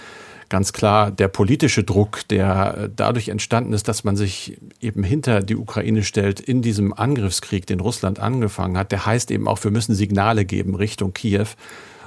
ganz 0.49 0.73
klar 0.73 1.11
der 1.11 1.29
politische 1.29 1.85
Druck, 1.85 2.27
der 2.29 2.77
äh, 2.77 2.89
dadurch 2.95 3.29
entstanden 3.29 3.73
ist, 3.73 3.89
dass 3.89 4.05
man 4.05 4.17
sich 4.17 4.59
eben 4.81 5.03
hinter 5.03 5.43
die 5.43 5.57
Ukraine 5.57 6.03
stellt 6.03 6.41
in 6.41 6.63
diesem 6.63 6.93
Angriffskrieg, 6.93 7.67
den 7.67 7.81
Russland 7.81 8.19
angefangen 8.19 8.79
hat, 8.79 8.93
der 8.93 9.07
heißt 9.07 9.31
eben 9.31 9.49
auch, 9.49 9.63
wir 9.65 9.71
müssen 9.71 9.95
Signale 9.95 10.45
geben 10.45 10.75
Richtung 10.75 11.13
Kiew. 11.13 11.47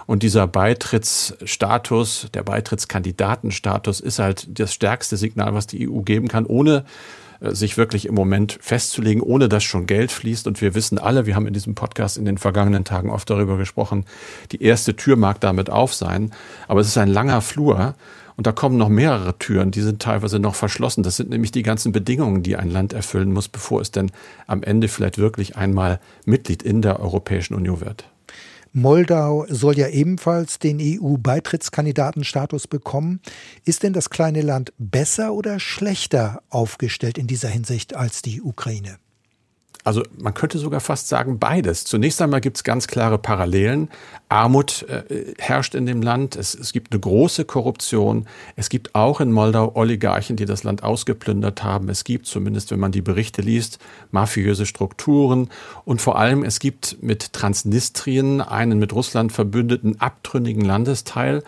Und 0.05 0.23
dieser 0.23 0.47
Beitrittsstatus, 0.47 2.29
der 2.33 2.41
Beitrittskandidatenstatus 2.41 3.99
ist 3.99 4.17
halt 4.17 4.47
das 4.59 4.73
stärkste 4.73 5.17
Signal, 5.17 5.53
was 5.53 5.67
die 5.67 5.87
EU 5.87 5.99
geben 5.99 6.27
kann, 6.27 6.47
ohne 6.47 6.83
äh, 7.41 7.53
sich 7.53 7.77
wirklich 7.77 8.07
im 8.07 8.15
Moment 8.15 8.57
festzulegen, 8.61 9.21
ohne 9.21 9.49
dass 9.49 9.63
schon 9.63 9.85
Geld 9.85 10.11
fließt. 10.11 10.47
Und 10.47 10.61
wir 10.61 10.73
wissen 10.73 10.97
alle, 10.97 11.25
wir 11.25 11.35
haben 11.35 11.47
in 11.47 11.53
diesem 11.53 11.75
Podcast 11.75 12.17
in 12.17 12.25
den 12.25 12.37
vergangenen 12.37 12.85
Tagen 12.85 13.09
oft 13.09 13.29
darüber 13.29 13.57
gesprochen, 13.57 14.05
die 14.51 14.63
erste 14.63 14.95
Tür 14.95 15.15
mag 15.15 15.39
damit 15.41 15.69
auf 15.69 15.93
sein, 15.93 16.31
aber 16.67 16.81
es 16.81 16.87
ist 16.87 16.97
ein 16.97 17.09
langer 17.09 17.41
Flur. 17.41 17.95
Und 18.39 18.47
da 18.47 18.53
kommen 18.53 18.77
noch 18.77 18.87
mehrere 18.87 19.37
Türen, 19.37 19.69
die 19.71 19.81
sind 19.81 20.01
teilweise 20.01 20.39
noch 20.39 20.55
verschlossen. 20.55 21.03
Das 21.03 21.17
sind 21.17 21.29
nämlich 21.29 21.51
die 21.51 21.61
ganzen 21.61 21.91
Bedingungen, 21.91 22.41
die 22.41 22.55
ein 22.55 22.71
Land 22.71 22.93
erfüllen 22.93 23.33
muss, 23.33 23.49
bevor 23.49 23.81
es 23.81 23.91
denn 23.91 24.13
am 24.47 24.63
Ende 24.63 24.87
vielleicht 24.87 25.17
wirklich 25.17 25.57
einmal 25.57 25.99
Mitglied 26.23 26.63
in 26.63 26.81
der 26.81 27.01
Europäischen 27.01 27.53
Union 27.53 27.81
wird. 27.81 28.09
Moldau 28.71 29.45
soll 29.49 29.77
ja 29.77 29.89
ebenfalls 29.89 30.57
den 30.57 30.79
EU-Beitrittskandidatenstatus 30.79 32.67
bekommen. 32.67 33.19
Ist 33.65 33.83
denn 33.83 33.91
das 33.91 34.09
kleine 34.09 34.41
Land 34.41 34.71
besser 34.77 35.33
oder 35.33 35.59
schlechter 35.59 36.41
aufgestellt 36.49 37.17
in 37.17 37.27
dieser 37.27 37.49
Hinsicht 37.49 37.93
als 37.93 38.21
die 38.21 38.41
Ukraine? 38.41 38.99
Also 39.89 40.03
man 40.21 40.35
könnte 40.35 40.59
sogar 40.59 40.81
fast 40.81 41.07
sagen 41.07 41.39
beides. 41.39 41.83
Zunächst 41.83 42.21
einmal 42.21 42.41
gibt 42.41 42.57
es 42.57 42.63
ganz 42.63 42.85
klare 42.85 43.17
Parallelen. 43.17 43.89
Armut 44.29 44.85
äh, 44.87 45.33
herrscht 45.39 45.73
in 45.73 45.87
dem 45.87 46.03
Land. 46.03 46.35
Es, 46.35 46.53
es 46.53 46.73
gibt 46.73 46.91
eine 46.91 46.99
große 46.99 47.43
Korruption. 47.45 48.27
Es 48.55 48.69
gibt 48.69 48.93
auch 48.93 49.19
in 49.19 49.31
Moldau 49.31 49.71
Oligarchen, 49.73 50.35
die 50.35 50.45
das 50.45 50.63
Land 50.63 50.83
ausgeplündert 50.83 51.63
haben. 51.63 51.89
Es 51.89 52.03
gibt, 52.03 52.27
zumindest 52.27 52.69
wenn 52.69 52.79
man 52.79 52.91
die 52.91 53.01
Berichte 53.01 53.41
liest, 53.41 53.79
mafiöse 54.11 54.67
Strukturen. 54.67 55.49
Und 55.85 56.03
vor 56.03 56.19
allem, 56.19 56.43
es 56.43 56.59
gibt 56.59 57.01
mit 57.01 57.33
Transnistrien 57.33 58.41
einen 58.41 58.77
mit 58.77 58.93
Russland 58.93 59.31
verbündeten 59.31 59.99
abtrünnigen 59.99 60.63
Landesteil, 60.63 61.41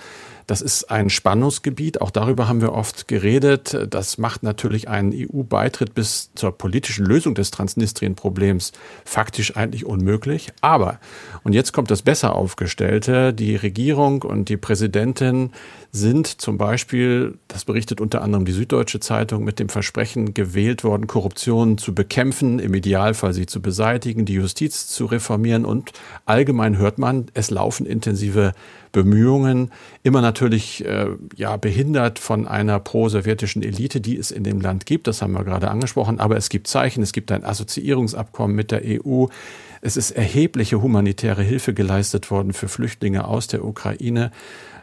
das 0.52 0.60
ist 0.60 0.92
ein 0.92 1.10
Spannungsgebiet, 1.10 2.02
auch 2.02 2.12
darüber 2.12 2.50
haben 2.50 2.60
wir 2.60 2.74
oft 2.74 3.08
geredet. 3.08 3.88
Das 3.90 4.18
macht 4.18 4.44
natürlich 4.44 4.90
einen 4.90 5.14
EU-Beitritt 5.14 5.96
bis 5.96 6.32
zur 6.36 6.52
politischen 6.52 7.06
Lösung 7.06 7.36
des 7.36 7.52
Transnistrien-Problems 7.52 8.74
faktisch 9.06 9.56
eigentlich 9.56 9.86
unmöglich. 9.86 10.52
Aber, 10.60 11.00
und 11.46 11.54
jetzt 11.54 11.72
kommt 11.72 11.90
das 11.90 12.02
besser 12.02 12.36
aufgestellte, 12.36 13.34
die 13.34 13.56
Regierung 13.56 14.24
und 14.24 14.50
die 14.50 14.58
Präsidentin 14.58 15.52
sind 15.92 16.42
zum 16.42 16.58
Beispiel, 16.58 17.38
das 17.48 17.66
berichtet 17.66 18.00
unter 18.00 18.22
anderem 18.22 18.46
die 18.46 18.54
Süddeutsche 18.54 19.02
Zeitung, 19.02 19.44
mit 19.44 19.60
dem 19.60 19.68
Versprechen 19.68 20.34
gewählt 20.34 20.84
worden, 20.84 21.08
Korruption 21.08 21.78
zu 21.78 21.94
bekämpfen, 21.94 22.60
im 22.60 22.74
Idealfall 22.74 23.34
sie 23.34 23.46
zu 23.46 23.62
beseitigen, 23.62 24.26
die 24.26 24.36
Justiz 24.36 24.88
zu 24.88 25.06
reformieren 25.06 25.66
und 25.66 25.92
allgemein 26.26 26.78
hört 26.78 26.98
man, 26.98 27.26
es 27.34 27.52
laufen 27.52 27.86
intensive 27.86 28.54
Bemühungen, 28.92 29.72
immer 30.04 30.22
natürlich 30.22 30.86
äh, 30.86 31.08
ja 31.36 31.58
behindert 31.58 32.20
von 32.20 32.48
einer 32.48 32.80
pro-sowjetischen 32.80 33.64
Elite, 33.64 34.02
die 34.02 34.18
es 34.18 34.32
in 34.32 34.44
dem 34.44 34.60
Land 34.62 34.86
gibt. 34.86 35.08
Das 35.08 35.22
haben 35.22 35.34
wir 35.34 35.44
gerade 35.44 35.70
angesprochen. 35.70 36.20
Aber 36.20 36.38
es 36.38 36.50
gibt 36.50 36.68
Zeichen. 36.68 37.02
Es 37.02 37.14
gibt 37.14 37.32
ein 37.32 37.44
Assoziierungsabkommen 37.44 38.56
mit 38.56 38.72
der 38.72 38.82
EU. 38.84 39.28
Es 39.82 39.98
ist 39.98 40.12
erhebliche 40.12 40.82
humanitäre 40.82 41.42
Hilfe 41.42 41.74
geleistet 41.74 42.30
worden 42.30 42.54
für 42.54 42.68
Flüchtlinge 42.68 43.26
aus 43.26 43.48
der 43.48 43.64
Ukraine. 43.66 44.32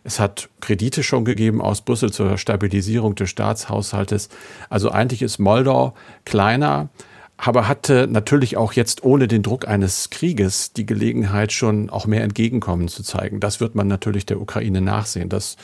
Es 0.04 0.20
hat 0.20 0.48
Kredite 0.60 1.02
schon 1.02 1.24
gegeben 1.24 1.60
aus 1.60 1.82
Brüssel 1.82 2.12
zur 2.12 2.38
Stabilisierung 2.38 3.14
des 3.14 3.30
Staatshaushaltes. 3.30 4.28
Also 4.70 4.90
eigentlich 4.90 5.22
ist 5.22 5.38
Moldau 5.38 5.94
kleiner, 6.24 6.88
aber 7.36 7.68
hatte 7.68 8.08
natürlich 8.10 8.56
auch 8.56 8.72
jetzt 8.72 9.04
ohne 9.04 9.28
den 9.28 9.42
Druck 9.42 9.68
eines 9.68 10.10
Krieges 10.10 10.72
die 10.72 10.86
Gelegenheit, 10.86 11.52
schon 11.52 11.88
auch 11.88 12.06
mehr 12.06 12.22
Entgegenkommen 12.24 12.88
zu 12.88 13.02
zeigen. 13.02 13.40
Das 13.40 13.60
wird 13.60 13.74
man 13.74 13.86
natürlich 13.86 14.26
der 14.26 14.40
Ukraine 14.40 14.80
nachsehen. 14.80 15.28
Das 15.28 15.56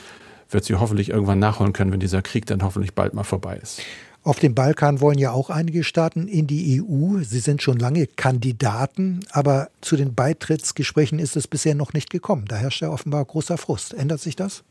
wird 0.49 0.63
sie 0.63 0.75
hoffentlich 0.75 1.09
irgendwann 1.09 1.39
nachholen 1.39 1.73
können, 1.73 1.91
wenn 1.91 1.99
dieser 1.99 2.21
Krieg 2.21 2.45
dann 2.45 2.63
hoffentlich 2.63 2.93
bald 2.93 3.13
mal 3.13 3.23
vorbei 3.23 3.59
ist. 3.61 3.81
Auf 4.25 4.39
dem 4.39 4.55
Balkan 4.55 5.01
wollen 5.01 5.19
ja 5.19 5.33
auch 5.33 5.51
einige 5.51 5.83
Staaten 5.83 6.27
in 6.27 6.47
die 6.47 6.81
EU. 6.81 7.19
Sie 7.21 7.37
sind 7.37 7.61
schon 7.61 7.77
lange 7.77 8.07
Kandidaten, 8.07 9.19
aber 9.29 9.69
zu 9.81 9.97
den 9.97 10.15
Beitrittsgesprächen 10.15 11.19
ist 11.19 11.35
es 11.35 11.47
bisher 11.47 11.75
noch 11.75 11.93
nicht 11.93 12.09
gekommen. 12.09 12.45
Da 12.47 12.55
herrscht 12.55 12.81
ja 12.81 12.89
offenbar 12.89 13.23
großer 13.23 13.59
Frust. 13.59 13.93
Ändert 13.93 14.21
sich 14.21 14.35
das? 14.35 14.63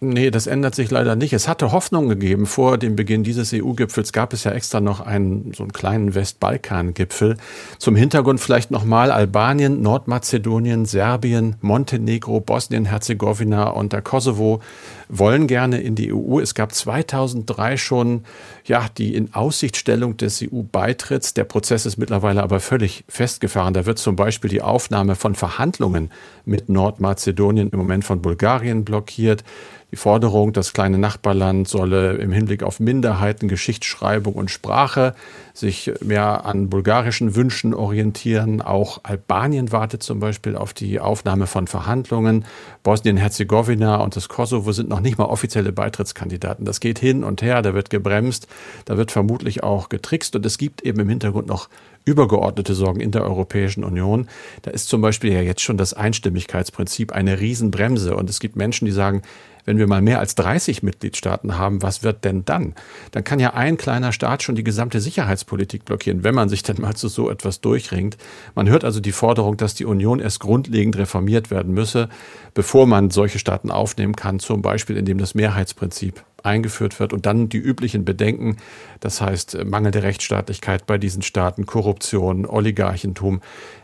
Nee, 0.00 0.30
das 0.30 0.46
ändert 0.46 0.76
sich 0.76 0.92
leider 0.92 1.16
nicht. 1.16 1.32
Es 1.32 1.48
hatte 1.48 1.72
Hoffnung 1.72 2.08
gegeben. 2.08 2.46
Vor 2.46 2.78
dem 2.78 2.94
Beginn 2.94 3.24
dieses 3.24 3.52
EU-Gipfels 3.52 4.12
gab 4.12 4.32
es 4.32 4.44
ja 4.44 4.52
extra 4.52 4.80
noch 4.80 5.00
einen, 5.00 5.52
so 5.54 5.64
einen 5.64 5.72
kleinen 5.72 6.14
Westbalkan-Gipfel. 6.14 7.36
Zum 7.78 7.96
Hintergrund 7.96 8.40
vielleicht 8.40 8.70
nochmal 8.70 9.10
Albanien, 9.10 9.82
Nordmazedonien, 9.82 10.86
Serbien, 10.86 11.56
Montenegro, 11.62 12.38
Bosnien-Herzegowina 12.38 13.70
und 13.70 13.92
der 13.92 14.02
Kosovo 14.02 14.60
wollen 15.08 15.48
gerne 15.48 15.80
in 15.80 15.96
die 15.96 16.14
EU. 16.14 16.38
Es 16.38 16.54
gab 16.54 16.72
2003 16.72 17.76
schon, 17.76 18.24
ja, 18.68 18.86
die 18.96 19.14
in 19.14 19.34
Aussichtstellung 19.34 20.16
des 20.16 20.42
EU-Beitritts. 20.42 21.34
Der 21.34 21.44
Prozess 21.44 21.86
ist 21.86 21.96
mittlerweile 21.96 22.42
aber 22.42 22.60
völlig 22.60 23.04
festgefahren. 23.08 23.74
Da 23.74 23.86
wird 23.86 23.98
zum 23.98 24.14
Beispiel 24.14 24.50
die 24.50 24.62
Aufnahme 24.62 25.14
von 25.14 25.34
Verhandlungen 25.34 26.10
mit 26.44 26.68
Nordmazedonien 26.68 27.70
im 27.70 27.78
Moment 27.78 28.04
von 28.04 28.20
Bulgarien 28.20 28.84
blockiert. 28.84 29.42
Die 29.90 29.96
Forderung, 29.96 30.52
das 30.52 30.74
kleine 30.74 30.98
Nachbarland 30.98 31.66
solle 31.66 32.16
im 32.16 32.30
Hinblick 32.30 32.62
auf 32.62 32.78
Minderheiten, 32.78 33.48
Geschichtsschreibung 33.48 34.34
und 34.34 34.50
Sprache 34.50 35.14
sich 35.58 35.92
mehr 36.00 36.46
an 36.46 36.70
bulgarischen 36.70 37.34
Wünschen 37.34 37.74
orientieren. 37.74 38.62
Auch 38.62 39.00
Albanien 39.02 39.72
wartet 39.72 40.02
zum 40.02 40.20
Beispiel 40.20 40.56
auf 40.56 40.72
die 40.72 41.00
Aufnahme 41.00 41.46
von 41.46 41.66
Verhandlungen. 41.66 42.44
Bosnien-Herzegowina 42.82 43.96
und 43.96 44.16
das 44.16 44.28
Kosovo 44.28 44.72
sind 44.72 44.88
noch 44.88 45.00
nicht 45.00 45.18
mal 45.18 45.24
offizielle 45.24 45.72
Beitrittskandidaten. 45.72 46.64
Das 46.64 46.80
geht 46.80 46.98
hin 46.98 47.24
und 47.24 47.42
her, 47.42 47.62
da 47.62 47.74
wird 47.74 47.90
gebremst, 47.90 48.46
da 48.84 48.96
wird 48.96 49.10
vermutlich 49.10 49.62
auch 49.62 49.88
getrickst 49.88 50.36
und 50.36 50.46
es 50.46 50.58
gibt 50.58 50.82
eben 50.82 51.00
im 51.00 51.08
Hintergrund 51.08 51.48
noch 51.48 51.68
übergeordnete 52.04 52.74
Sorgen 52.74 53.00
in 53.00 53.10
der 53.10 53.22
Europäischen 53.22 53.84
Union. 53.84 54.28
Da 54.62 54.70
ist 54.70 54.88
zum 54.88 55.00
Beispiel 55.00 55.32
ja 55.32 55.42
jetzt 55.42 55.60
schon 55.60 55.76
das 55.76 55.92
Einstimmigkeitsprinzip 55.92 57.12
eine 57.12 57.38
Riesenbremse. 57.38 58.16
Und 58.16 58.30
es 58.30 58.40
gibt 58.40 58.56
Menschen, 58.56 58.86
die 58.86 58.92
sagen, 58.92 59.22
wenn 59.68 59.76
wir 59.76 59.86
mal 59.86 60.00
mehr 60.00 60.18
als 60.18 60.34
30 60.34 60.82
Mitgliedstaaten 60.82 61.58
haben, 61.58 61.82
was 61.82 62.02
wird 62.02 62.24
denn 62.24 62.46
dann? 62.46 62.74
Dann 63.10 63.22
kann 63.22 63.38
ja 63.38 63.52
ein 63.52 63.76
kleiner 63.76 64.12
Staat 64.12 64.42
schon 64.42 64.54
die 64.54 64.64
gesamte 64.64 64.98
Sicherheitspolitik 64.98 65.84
blockieren, 65.84 66.24
wenn 66.24 66.34
man 66.34 66.48
sich 66.48 66.62
denn 66.62 66.80
mal 66.80 66.96
zu 66.96 67.08
so 67.08 67.28
etwas 67.28 67.60
durchringt. 67.60 68.16
Man 68.54 68.66
hört 68.66 68.82
also 68.82 69.00
die 69.00 69.12
Forderung, 69.12 69.58
dass 69.58 69.74
die 69.74 69.84
Union 69.84 70.20
erst 70.20 70.40
grundlegend 70.40 70.96
reformiert 70.96 71.50
werden 71.50 71.74
müsse, 71.74 72.08
bevor 72.54 72.86
man 72.86 73.10
solche 73.10 73.38
Staaten 73.38 73.70
aufnehmen 73.70 74.16
kann, 74.16 74.38
zum 74.38 74.62
Beispiel 74.62 74.96
indem 74.96 75.18
das 75.18 75.34
Mehrheitsprinzip 75.34 76.24
eingeführt 76.42 76.98
wird 76.98 77.12
und 77.12 77.26
dann 77.26 77.50
die 77.50 77.58
üblichen 77.58 78.06
Bedenken, 78.06 78.56
das 79.00 79.20
heißt 79.20 79.66
mangelnde 79.66 80.02
Rechtsstaatlichkeit 80.02 80.86
bei 80.86 80.96
diesen 80.96 81.20
Staaten, 81.20 81.66
Korruption, 81.66 82.46
Oligarchentum. 82.46 83.42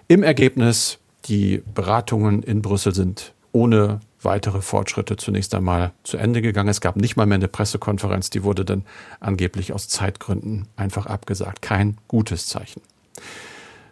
Im 0.09 0.23
Ergebnis, 0.23 0.99
die 1.27 1.63
Beratungen 1.75 2.43
in 2.43 2.63
Brüssel 2.63 2.95
sind 2.95 3.34
ohne 3.55 4.01
weitere 4.21 4.61
Fortschritte 4.61 5.17
zunächst 5.17 5.55
einmal 5.55 5.93
zu 6.03 6.17
Ende 6.17 6.43
gegangen. 6.43 6.69
Es 6.69 6.81
gab 6.81 6.97
nicht 6.97 7.17
mal 7.17 7.27
mehr 7.27 7.37
eine 7.37 7.49
Pressekonferenz, 7.49 8.31
die 8.31 8.43
wurde 8.43 8.65
dann 8.65 8.85
angeblich 9.21 9.73
aus 9.73 9.89
Zeitgründen 9.89 10.67
einfach 10.77 11.07
abgesagt. 11.07 11.63
Kein 11.63 11.99
gutes 12.09 12.49
Zeichen. 12.49 12.83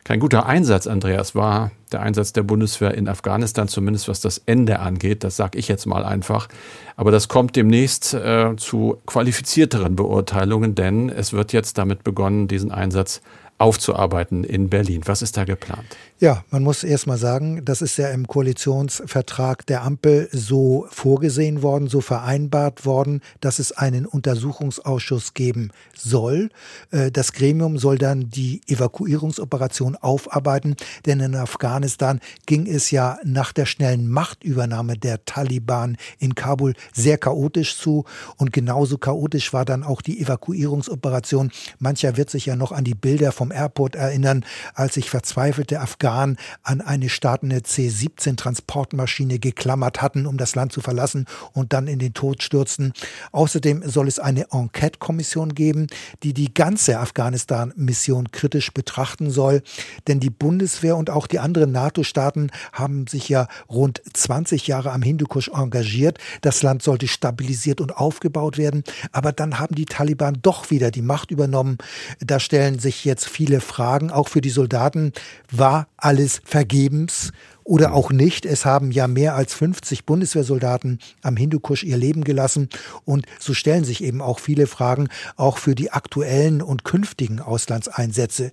Kein 0.04 0.18
guter 0.18 0.46
Einsatz, 0.46 0.88
Andreas, 0.88 1.36
war 1.36 1.70
der 1.92 2.02
Einsatz 2.02 2.32
der 2.32 2.42
Bundeswehr 2.42 2.92
in 2.94 3.06
Afghanistan, 3.06 3.68
zumindest 3.68 4.08
was 4.08 4.20
das 4.20 4.38
Ende 4.46 4.80
angeht. 4.80 5.22
Das 5.22 5.36
sage 5.36 5.58
ich 5.58 5.68
jetzt 5.68 5.86
mal 5.86 6.04
einfach. 6.04 6.48
Aber 6.96 7.12
das 7.12 7.28
kommt 7.28 7.54
demnächst 7.54 8.12
äh, 8.12 8.56
zu 8.56 8.98
qualifizierteren 9.06 9.94
Beurteilungen, 9.94 10.74
denn 10.74 11.08
es 11.08 11.32
wird 11.32 11.52
jetzt 11.52 11.78
damit 11.78 12.02
begonnen, 12.02 12.48
diesen 12.48 12.72
Einsatz 12.72 13.20
aufzuarbeiten 13.58 14.44
in 14.44 14.68
Berlin. 14.68 15.02
Was 15.04 15.22
ist 15.22 15.36
da 15.36 15.44
geplant? 15.44 15.86
Ja, 16.18 16.44
man 16.50 16.62
muss 16.62 16.84
erst 16.84 17.08
mal 17.08 17.18
sagen, 17.18 17.64
das 17.64 17.82
ist 17.82 17.96
ja 17.96 18.08
im 18.10 18.28
Koalitionsvertrag 18.28 19.66
der 19.66 19.82
Ampel 19.82 20.28
so 20.30 20.86
vorgesehen 20.88 21.62
worden, 21.62 21.88
so 21.88 22.00
vereinbart 22.00 22.84
worden, 22.86 23.20
dass 23.40 23.58
es 23.58 23.72
einen 23.72 24.06
Untersuchungsausschuss 24.06 25.34
geben 25.34 25.70
soll. 25.96 26.50
Äh, 26.90 27.10
das 27.10 27.32
Gremium 27.32 27.78
soll 27.78 27.98
dann 27.98 28.30
die 28.30 28.60
Evakuierungsoperation 28.68 29.96
aufarbeiten, 29.96 30.76
denn 31.06 31.20
in 31.20 31.34
Afghanistan 31.34 32.20
ging 32.46 32.66
es 32.66 32.90
ja 32.90 33.18
nach 33.24 33.52
der 33.52 33.66
schnellen 33.66 34.08
Machtübernahme 34.08 34.96
der 34.96 35.24
Taliban 35.24 35.96
in 36.18 36.34
Kabul 36.34 36.74
sehr 36.92 37.18
chaotisch 37.18 37.76
zu 37.76 38.04
und 38.36 38.52
genauso 38.52 38.98
chaotisch 38.98 39.52
war 39.52 39.64
dann 39.64 39.82
auch 39.82 40.02
die 40.02 40.20
Evakuierungsoperation. 40.20 41.50
Mancher 41.78 42.16
wird 42.16 42.30
sich 42.30 42.46
ja 42.46 42.56
noch 42.56 42.72
an 42.72 42.84
die 42.84 42.94
Bilder 42.94 43.32
vom 43.32 43.51
Airport 43.52 43.94
erinnern, 43.94 44.44
als 44.74 44.94
sich 44.94 45.10
verzweifelte 45.10 45.80
Afghanen 45.80 46.36
an 46.62 46.80
eine 46.80 47.08
startende 47.08 47.62
C-17-Transportmaschine 47.62 49.38
geklammert 49.38 50.02
hatten, 50.02 50.26
um 50.26 50.36
das 50.36 50.54
Land 50.54 50.72
zu 50.72 50.80
verlassen 50.80 51.26
und 51.52 51.72
dann 51.72 51.86
in 51.86 51.98
den 51.98 52.14
Tod 52.14 52.42
stürzten. 52.42 52.92
Außerdem 53.32 53.88
soll 53.88 54.08
es 54.08 54.18
eine 54.18 54.46
Enquete-Kommission 54.50 55.54
geben, 55.54 55.86
die 56.22 56.34
die 56.34 56.52
ganze 56.52 56.98
Afghanistan-Mission 56.98 58.30
kritisch 58.32 58.72
betrachten 58.72 59.30
soll. 59.30 59.62
Denn 60.08 60.20
die 60.20 60.30
Bundeswehr 60.30 60.96
und 60.96 61.10
auch 61.10 61.26
die 61.26 61.38
anderen 61.38 61.72
NATO-Staaten 61.72 62.50
haben 62.72 63.06
sich 63.06 63.28
ja 63.28 63.48
rund 63.68 64.02
20 64.12 64.66
Jahre 64.66 64.92
am 64.92 65.02
Hindukusch 65.02 65.48
engagiert. 65.48 66.18
Das 66.40 66.62
Land 66.62 66.82
sollte 66.82 67.08
stabilisiert 67.08 67.80
und 67.80 67.96
aufgebaut 67.96 68.58
werden. 68.58 68.84
Aber 69.12 69.32
dann 69.32 69.58
haben 69.58 69.74
die 69.74 69.86
Taliban 69.86 70.38
doch 70.42 70.70
wieder 70.70 70.90
die 70.90 71.02
Macht 71.02 71.30
übernommen. 71.30 71.78
Da 72.20 72.40
stellen 72.40 72.78
sich 72.78 73.04
jetzt 73.04 73.26
viele 73.32 73.60
Fragen, 73.60 74.10
auch 74.10 74.28
für 74.28 74.40
die 74.40 74.50
Soldaten. 74.50 75.12
War 75.50 75.88
alles 75.96 76.40
vergebens 76.44 77.32
oder 77.64 77.92
auch 77.92 78.10
nicht. 78.10 78.46
Es 78.46 78.64
haben 78.64 78.90
ja 78.90 79.06
mehr 79.06 79.34
als 79.34 79.54
50 79.54 80.04
Bundeswehrsoldaten 80.04 80.98
am 81.22 81.36
Hindukusch 81.36 81.84
ihr 81.84 81.96
Leben 81.96 82.24
gelassen 82.24 82.68
und 83.04 83.26
so 83.38 83.54
stellen 83.54 83.84
sich 83.84 84.02
eben 84.02 84.20
auch 84.20 84.38
viele 84.38 84.66
Fragen 84.66 85.08
auch 85.36 85.58
für 85.58 85.74
die 85.74 85.92
aktuellen 85.92 86.62
und 86.62 86.84
künftigen 86.84 87.40
Auslandseinsätze. 87.40 88.50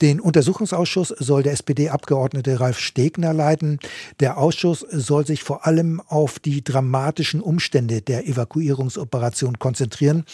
Den 0.00 0.20
Untersuchungsausschuss 0.20 1.08
soll 1.08 1.42
der 1.42 1.52
SPD-Abgeordnete 1.52 2.60
Ralf 2.60 2.78
Stegner 2.78 3.32
leiten. 3.32 3.78
Der 4.20 4.38
Ausschuss 4.38 4.80
soll 4.90 5.26
sich 5.26 5.42
vor 5.42 5.66
allem 5.66 6.00
auf 6.06 6.38
die 6.38 6.62
dramatischen 6.62 7.40
Umstände 7.40 8.02
der 8.02 8.26
Evakuierungsoperation 8.26 9.58
konzentrieren, 9.58 10.24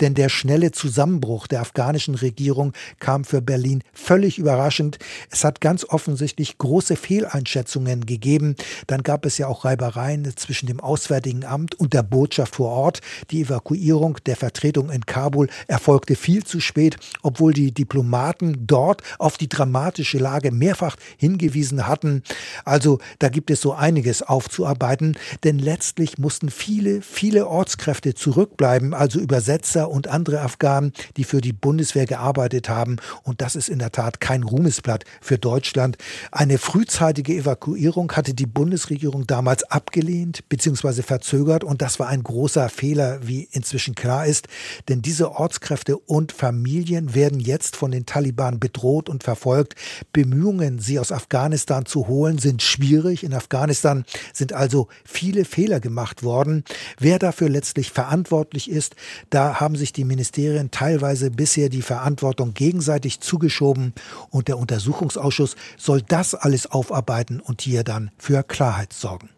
denn 0.00 0.14
der 0.14 0.28
schnelle 0.28 0.72
Zusammenbruch 0.72 1.46
der 1.46 1.60
afghanischen 1.60 2.14
Regierung 2.14 2.72
kam 2.98 3.24
für 3.24 3.40
Berlin 3.40 3.82
völlig 3.92 4.38
überraschend. 4.38 4.98
Es 5.30 5.44
hat 5.44 5.60
ganz 5.60 5.84
offensichtlich 5.84 6.58
große 6.58 6.96
Fehleinschätzungen 6.96 7.67
Einschätzungen 7.68 8.06
gegeben. 8.06 8.56
Dann 8.86 9.02
gab 9.02 9.26
es 9.26 9.38
ja 9.38 9.46
auch 9.46 9.64
Reibereien 9.64 10.36
zwischen 10.36 10.66
dem 10.66 10.80
Auswärtigen 10.80 11.44
Amt 11.44 11.74
und 11.74 11.92
der 11.92 12.02
Botschaft 12.02 12.56
vor 12.56 12.70
Ort. 12.70 13.00
Die 13.30 13.42
Evakuierung 13.42 14.18
der 14.26 14.36
Vertretung 14.36 14.90
in 14.90 15.04
Kabul 15.04 15.48
erfolgte 15.66 16.16
viel 16.16 16.44
zu 16.44 16.60
spät, 16.60 16.96
obwohl 17.22 17.52
die 17.52 17.72
Diplomaten 17.72 18.66
dort 18.66 19.02
auf 19.18 19.36
die 19.36 19.48
dramatische 19.48 20.18
Lage 20.18 20.50
mehrfach 20.50 20.96
hingewiesen 21.18 21.86
hatten. 21.86 22.22
Also 22.64 22.98
da 23.18 23.28
gibt 23.28 23.50
es 23.50 23.60
so 23.60 23.72
einiges 23.72 24.22
aufzuarbeiten, 24.22 25.16
denn 25.44 25.58
letztlich 25.58 26.18
mussten 26.18 26.50
viele, 26.50 27.02
viele 27.02 27.46
Ortskräfte 27.46 28.14
zurückbleiben, 28.14 28.94
also 28.94 29.20
Übersetzer 29.20 29.90
und 29.90 30.08
andere 30.08 30.40
Afghanen, 30.40 30.92
die 31.16 31.24
für 31.24 31.40
die 31.40 31.52
Bundeswehr 31.52 32.06
gearbeitet 32.06 32.68
haben. 32.68 32.96
Und 33.22 33.42
das 33.42 33.56
ist 33.56 33.68
in 33.68 33.78
der 33.78 33.92
Tat 33.92 34.20
kein 34.20 34.42
Ruhmesblatt 34.42 35.04
für 35.20 35.38
Deutschland. 35.38 35.98
Eine 36.32 36.58
frühzeitige 36.58 37.34
Evakuierung 37.34 37.57
Evakuierung 37.58 38.12
hatte 38.12 38.34
die 38.34 38.46
Bundesregierung 38.46 39.26
damals 39.26 39.64
abgelehnt 39.64 40.48
bzw. 40.48 41.02
verzögert 41.02 41.64
und 41.64 41.82
das 41.82 41.98
war 41.98 42.06
ein 42.06 42.22
großer 42.22 42.68
Fehler, 42.68 43.18
wie 43.26 43.48
inzwischen 43.50 43.96
klar 43.96 44.26
ist, 44.26 44.46
denn 44.88 45.02
diese 45.02 45.32
Ortskräfte 45.32 45.98
und 45.98 46.30
Familien 46.30 47.16
werden 47.16 47.40
jetzt 47.40 47.74
von 47.74 47.90
den 47.90 48.06
Taliban 48.06 48.60
bedroht 48.60 49.08
und 49.08 49.24
verfolgt. 49.24 49.74
Bemühungen, 50.12 50.78
sie 50.78 51.00
aus 51.00 51.10
Afghanistan 51.10 51.84
zu 51.84 52.06
holen, 52.06 52.38
sind 52.38 52.62
schwierig. 52.62 53.24
In 53.24 53.34
Afghanistan 53.34 54.04
sind 54.32 54.52
also 54.52 54.86
viele 55.04 55.44
Fehler 55.44 55.80
gemacht 55.80 56.22
worden. 56.22 56.62
Wer 57.00 57.18
dafür 57.18 57.48
letztlich 57.48 57.90
verantwortlich 57.90 58.70
ist, 58.70 58.94
da 59.30 59.58
haben 59.58 59.74
sich 59.74 59.92
die 59.92 60.04
Ministerien 60.04 60.70
teilweise 60.70 61.32
bisher 61.32 61.70
die 61.70 61.82
Verantwortung 61.82 62.54
gegenseitig 62.54 63.18
zugeschoben 63.18 63.94
und 64.30 64.46
der 64.46 64.58
Untersuchungsausschuss 64.58 65.56
soll 65.76 66.02
das 66.02 66.36
alles 66.36 66.70
aufarbeiten 66.70 67.40
und 67.48 67.62
hier 67.62 67.82
dann 67.82 68.10
für 68.18 68.42
Klarheit 68.42 68.92
sorgen. 68.92 69.30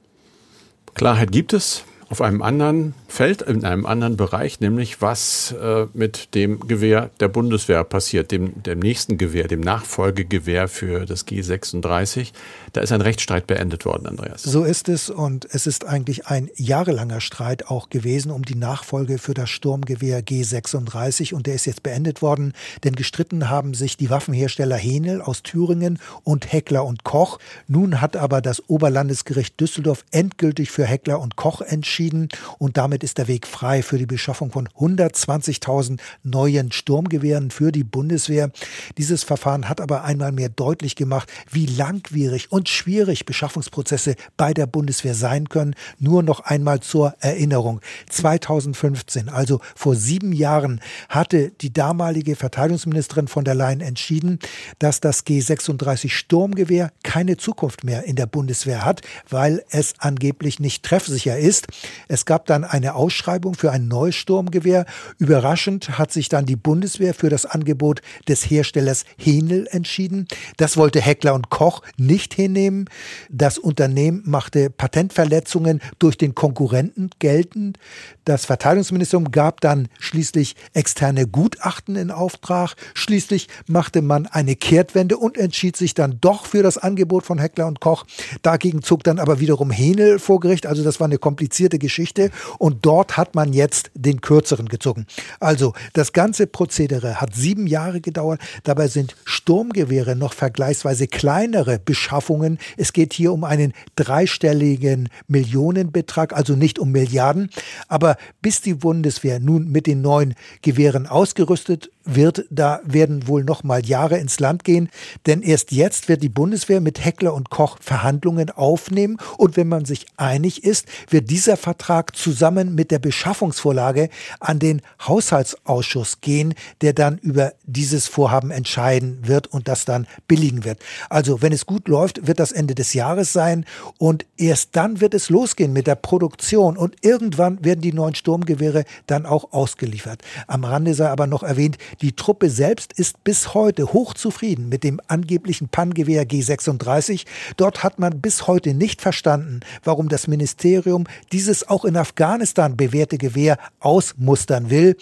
Klarheit 0.94 1.32
gibt 1.32 1.52
es 1.52 1.84
auf 2.10 2.20
einem 2.20 2.42
anderen 2.42 2.94
Feld, 3.06 3.40
in 3.40 3.64
einem 3.64 3.86
anderen 3.86 4.16
Bereich, 4.16 4.58
nämlich 4.58 5.00
was 5.00 5.52
äh, 5.52 5.86
mit 5.94 6.34
dem 6.34 6.58
Gewehr 6.66 7.10
der 7.20 7.28
Bundeswehr 7.28 7.84
passiert, 7.84 8.32
dem, 8.32 8.60
dem 8.64 8.80
nächsten 8.80 9.16
Gewehr, 9.16 9.46
dem 9.46 9.60
Nachfolgegewehr 9.60 10.66
für 10.66 11.06
das 11.06 11.24
G36. 11.28 12.32
Da 12.72 12.80
ist 12.80 12.90
ein 12.90 13.00
Rechtsstreit 13.00 13.46
beendet 13.46 13.84
worden, 13.84 14.08
Andreas. 14.08 14.42
So 14.42 14.64
ist 14.64 14.88
es 14.88 15.08
und 15.08 15.46
es 15.52 15.68
ist 15.68 15.86
eigentlich 15.86 16.26
ein 16.26 16.50
jahrelanger 16.56 17.20
Streit 17.20 17.68
auch 17.68 17.90
gewesen 17.90 18.32
um 18.32 18.44
die 18.44 18.56
Nachfolge 18.56 19.18
für 19.18 19.34
das 19.34 19.48
Sturmgewehr 19.48 20.20
G36 20.20 21.32
und 21.32 21.46
der 21.46 21.54
ist 21.54 21.66
jetzt 21.66 21.84
beendet 21.84 22.22
worden, 22.22 22.54
denn 22.82 22.96
gestritten 22.96 23.48
haben 23.48 23.72
sich 23.72 23.96
die 23.96 24.10
Waffenhersteller 24.10 24.76
Henel 24.76 25.22
aus 25.22 25.44
Thüringen 25.44 26.00
und 26.24 26.52
Heckler 26.52 26.84
und 26.84 27.04
Koch. 27.04 27.38
Nun 27.68 28.00
hat 28.00 28.16
aber 28.16 28.40
das 28.40 28.68
Oberlandesgericht 28.68 29.60
Düsseldorf 29.60 30.04
endgültig 30.10 30.72
für 30.72 30.84
Heckler 30.84 31.20
und 31.20 31.36
Koch 31.36 31.60
entschieden 31.60 31.99
verabschieden 32.00 32.28
und 32.58 32.76
damit 32.76 33.04
ist 33.04 33.18
der 33.18 33.28
Weg 33.28 33.46
frei 33.46 33.82
für 33.82 33.98
die 33.98 34.06
Beschaffung 34.06 34.50
von 34.50 34.68
120.000 34.68 35.98
neuen 36.22 36.72
Sturmgewehren 36.72 37.50
für 37.50 37.72
die 37.72 37.84
Bundeswehr. 37.84 38.50
Dieses 38.96 39.22
Verfahren 39.22 39.68
hat 39.68 39.80
aber 39.80 40.04
einmal 40.04 40.32
mehr 40.32 40.48
deutlich 40.48 40.96
gemacht, 40.96 41.30
wie 41.50 41.66
langwierig 41.66 42.50
und 42.50 42.68
schwierig 42.68 43.26
Beschaffungsprozesse 43.26 44.14
bei 44.36 44.54
der 44.54 44.66
Bundeswehr 44.66 45.14
sein 45.14 45.48
können. 45.48 45.74
Nur 45.98 46.22
noch 46.22 46.40
einmal 46.40 46.80
zur 46.80 47.14
Erinnerung. 47.20 47.80
2015, 48.08 49.28
also 49.28 49.60
vor 49.74 49.94
sieben 49.94 50.32
Jahren, 50.32 50.80
hatte 51.08 51.50
die 51.60 51.72
damalige 51.72 52.36
Verteidigungsministerin 52.36 53.28
von 53.28 53.44
der 53.44 53.54
Leyen 53.54 53.80
entschieden, 53.80 54.38
dass 54.78 55.00
das 55.00 55.26
G36 55.26 56.10
Sturmgewehr 56.10 56.92
keine 57.02 57.36
Zukunft 57.36 57.84
mehr 57.84 58.04
in 58.04 58.16
der 58.16 58.26
Bundeswehr 58.26 58.84
hat, 58.84 59.02
weil 59.28 59.64
es 59.70 59.94
angeblich 59.98 60.60
nicht 60.60 60.84
treffsicher 60.84 61.38
ist. 61.38 61.66
Es 62.08 62.24
gab 62.24 62.46
dann 62.46 62.64
eine 62.64 62.94
Ausschreibung 62.94 63.54
für 63.54 63.70
ein 63.72 63.88
neues 63.88 64.16
Sturmgewehr. 64.16 64.86
Überraschend 65.18 65.98
hat 65.98 66.12
sich 66.12 66.28
dann 66.28 66.46
die 66.46 66.56
Bundeswehr 66.56 67.14
für 67.14 67.28
das 67.28 67.46
Angebot 67.46 68.02
des 68.28 68.50
Herstellers 68.50 69.04
Henel 69.16 69.66
entschieden. 69.70 70.26
Das 70.56 70.76
wollte 70.76 71.00
Heckler 71.00 71.34
und 71.34 71.50
Koch 71.50 71.82
nicht 71.96 72.34
hinnehmen. 72.34 72.88
Das 73.28 73.58
Unternehmen 73.58 74.22
machte 74.24 74.70
Patentverletzungen 74.70 75.80
durch 75.98 76.16
den 76.16 76.34
Konkurrenten 76.34 77.10
geltend. 77.18 77.78
Das 78.24 78.44
Verteidigungsministerium 78.44 79.32
gab 79.32 79.60
dann 79.60 79.88
schließlich 79.98 80.54
externe 80.72 81.26
Gutachten 81.26 81.96
in 81.96 82.10
Auftrag. 82.10 82.74
Schließlich 82.94 83.48
machte 83.66 84.02
man 84.02 84.26
eine 84.26 84.54
Kehrtwende 84.54 85.16
und 85.16 85.36
entschied 85.36 85.76
sich 85.76 85.94
dann 85.94 86.18
doch 86.20 86.46
für 86.46 86.62
das 86.62 86.78
Angebot 86.78 87.24
von 87.24 87.38
Heckler 87.38 87.66
und 87.66 87.80
Koch. 87.80 88.04
Dagegen 88.42 88.82
zog 88.82 89.02
dann 89.02 89.18
aber 89.18 89.40
wiederum 89.40 89.70
Henel 89.70 90.18
vor 90.18 90.38
Gericht. 90.40 90.66
Also 90.66 90.84
das 90.84 91.00
war 91.00 91.06
eine 91.06 91.18
komplizierte 91.18 91.78
Geschichte. 91.80 92.30
Und 92.58 92.86
dort 92.86 93.16
hat 93.16 93.34
man 93.34 93.52
jetzt 93.52 93.90
den 93.94 94.20
kürzeren 94.20 94.68
gezogen. 94.68 95.06
Also 95.40 95.72
das 95.94 96.12
ganze 96.12 96.46
Prozedere 96.46 97.20
hat 97.20 97.34
sieben 97.34 97.66
Jahre 97.66 98.00
gedauert. 98.00 98.40
Dabei 98.62 98.86
sind 98.86 99.16
Sturmgewehre 99.24 100.14
noch 100.14 100.32
vergleichsweise 100.32 101.08
kleinere 101.08 101.80
Beschaffungen. 101.80 102.58
Es 102.76 102.92
geht 102.92 103.12
hier 103.12 103.32
um 103.32 103.42
einen 103.42 103.72
dreistelligen 103.96 105.08
Millionenbetrag, 105.26 106.32
also 106.32 106.54
nicht 106.54 106.78
um 106.78 106.92
Milliarden. 106.92 107.50
Aber 107.88 108.16
bis 108.40 108.60
die 108.60 108.74
Bundeswehr 108.74 109.40
nun 109.40 109.68
mit 109.72 109.88
den 109.88 110.02
neuen 110.02 110.34
Gewehren 110.62 111.08
ausgerüstet 111.08 111.90
wird, 112.04 112.44
da 112.50 112.80
werden 112.84 113.26
wohl 113.28 113.44
noch 113.44 113.62
mal 113.62 113.84
Jahre 113.84 114.18
ins 114.18 114.40
Land 114.40 114.64
gehen, 114.64 114.88
denn 115.26 115.42
erst 115.42 115.72
jetzt 115.72 116.08
wird 116.08 116.22
die 116.22 116.28
Bundeswehr 116.28 116.80
mit 116.80 117.04
Heckler 117.04 117.34
und 117.34 117.50
Koch 117.50 117.78
Verhandlungen 117.80 118.50
aufnehmen 118.50 119.18
und 119.36 119.56
wenn 119.56 119.68
man 119.68 119.84
sich 119.84 120.06
einig 120.16 120.64
ist, 120.64 120.86
wird 121.08 121.30
dieser 121.30 121.56
Vertrag 121.60 122.16
zusammen 122.16 122.74
mit 122.74 122.90
der 122.90 122.98
Beschaffungsvorlage 122.98 124.08
an 124.40 124.58
den 124.58 124.82
Haushaltsausschuss 125.06 126.20
gehen, 126.20 126.54
der 126.80 126.92
dann 126.92 127.18
über 127.18 127.52
dieses 127.64 128.08
Vorhaben 128.08 128.50
entscheiden 128.50 129.20
wird 129.22 129.46
und 129.46 129.68
das 129.68 129.84
dann 129.84 130.06
billigen 130.26 130.64
wird. 130.64 130.80
Also, 131.08 131.42
wenn 131.42 131.52
es 131.52 131.66
gut 131.66 131.86
läuft, 131.86 132.26
wird 132.26 132.40
das 132.40 132.52
Ende 132.52 132.74
des 132.74 132.94
Jahres 132.94 133.32
sein 133.32 133.64
und 133.98 134.26
erst 134.36 134.70
dann 134.76 135.00
wird 135.00 135.14
es 135.14 135.30
losgehen 135.30 135.72
mit 135.72 135.86
der 135.86 135.94
Produktion 135.94 136.76
und 136.76 136.96
irgendwann 137.02 137.64
werden 137.64 137.80
die 137.80 137.92
neuen 137.92 138.14
Sturmgewehre 138.14 138.84
dann 139.06 139.26
auch 139.26 139.52
ausgeliefert. 139.52 140.22
Am 140.46 140.64
Rande 140.64 140.94
sei 140.94 141.08
aber 141.08 141.26
noch 141.26 141.42
erwähnt, 141.42 141.78
die 142.00 142.12
Truppe 142.16 142.50
selbst 142.50 142.92
ist 142.94 143.22
bis 143.24 143.54
heute 143.54 143.92
hochzufrieden 143.92 144.68
mit 144.68 144.84
dem 144.84 145.00
angeblichen 145.08 145.68
Pangewehr 145.68 146.24
G36. 146.26 147.26
Dort 147.56 147.82
hat 147.82 147.98
man 147.98 148.20
bis 148.20 148.46
heute 148.46 148.74
nicht 148.74 149.02
verstanden, 149.02 149.60
warum 149.84 150.08
das 150.08 150.26
Ministerium 150.26 151.04
dieses 151.50 151.68
auch 151.68 151.84
in 151.84 151.96
Afghanistan 151.96 152.76
bewährte 152.76 153.18
Gewehr 153.18 153.58
ausmustern 153.80 154.70
will. 154.70 154.96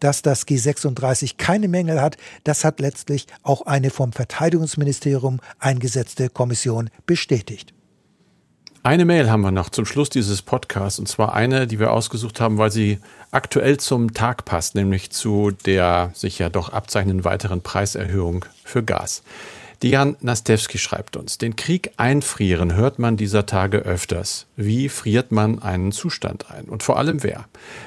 Dass 0.00 0.22
das 0.22 0.46
G36 0.46 1.36
keine 1.36 1.68
Mängel 1.68 2.00
hat, 2.00 2.16
das 2.44 2.64
hat 2.64 2.80
letztlich 2.80 3.26
auch 3.42 3.66
eine 3.66 3.90
vom 3.90 4.12
Verteidigungsministerium 4.12 5.38
eingesetzte 5.60 6.28
Kommission 6.28 6.90
bestätigt. 7.06 7.72
Eine 8.82 9.04
Mail 9.04 9.30
haben 9.30 9.42
wir 9.42 9.52
noch 9.52 9.70
zum 9.70 9.86
Schluss 9.86 10.10
dieses 10.10 10.42
Podcasts 10.42 10.98
und 10.98 11.06
zwar 11.06 11.34
eine, 11.34 11.68
die 11.68 11.78
wir 11.78 11.92
ausgesucht 11.92 12.40
haben, 12.40 12.58
weil 12.58 12.72
sie 12.72 12.98
aktuell 13.30 13.76
zum 13.76 14.12
Tag 14.12 14.44
passt, 14.44 14.74
nämlich 14.74 15.12
zu 15.12 15.52
der 15.52 16.10
sich 16.14 16.40
ja 16.40 16.48
doch 16.48 16.70
abzeichnenden 16.70 17.24
weiteren 17.24 17.62
Preiserhöhung 17.62 18.44
für 18.64 18.82
Gas. 18.82 19.22
Dian 19.82 20.16
Nastewski 20.20 20.78
schreibt 20.78 21.16
uns, 21.16 21.38
den 21.38 21.56
Krieg 21.56 21.90
einfrieren 21.96 22.76
hört 22.76 23.00
man 23.00 23.16
dieser 23.16 23.46
Tage 23.46 23.78
öfters. 23.78 24.46
Wie 24.54 24.88
friert 24.88 25.32
man 25.32 25.60
einen 25.60 25.90
Zustand 25.90 26.52
ein? 26.52 26.66
Und 26.66 26.84
vor 26.84 26.98
allem 26.98 27.24
wer? 27.24 27.46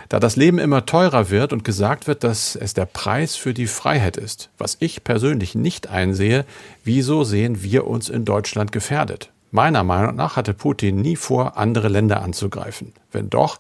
Da 0.10 0.20
das 0.20 0.36
Leben 0.36 0.60
immer 0.60 0.86
teurer 0.86 1.30
wird 1.30 1.54
und 1.54 1.64
gesagt 1.64 2.08
wird, 2.08 2.26
dass 2.26 2.58
es 2.58 2.74
der 2.74 2.86
Preis 2.86 3.38
für 3.38 3.54
die 3.54 3.68
Freiheit 3.68 4.18
ist, 4.18 4.50
was 4.58 4.76
ich 4.82 5.06
persönlich 5.06 5.56
nicht 5.56 5.88
einsehe, 5.88 6.46
wieso 6.84 7.24
sehen 7.24 7.64
wir 7.64 7.88
uns 7.88 8.10
in 8.10 8.26
Deutschland 8.26 8.74
gefährdet? 8.74 9.32
Meiner 9.52 9.86
Meinung 9.86 10.18
nach 10.18 10.36
hatte 10.36 10.54
Putin 10.54 10.98
nie 10.98 11.16
vor, 11.16 11.56
andere 11.56 11.88
Länder 11.88 12.22
anzugreifen. 12.22 12.92
Wenn 13.14 13.30
doch, 13.30 13.58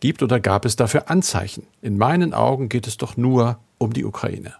gibt 0.00 0.24
oder 0.24 0.40
gab 0.40 0.64
es 0.64 0.74
dafür 0.74 1.08
Anzeichen. 1.08 1.68
In 1.82 1.98
meinen 1.98 2.34
Augen 2.34 2.68
geht 2.68 2.88
es 2.88 2.96
doch 2.96 3.16
nur 3.16 3.60
um 3.78 3.92
die 3.92 4.04
Ukraine. 4.04 4.54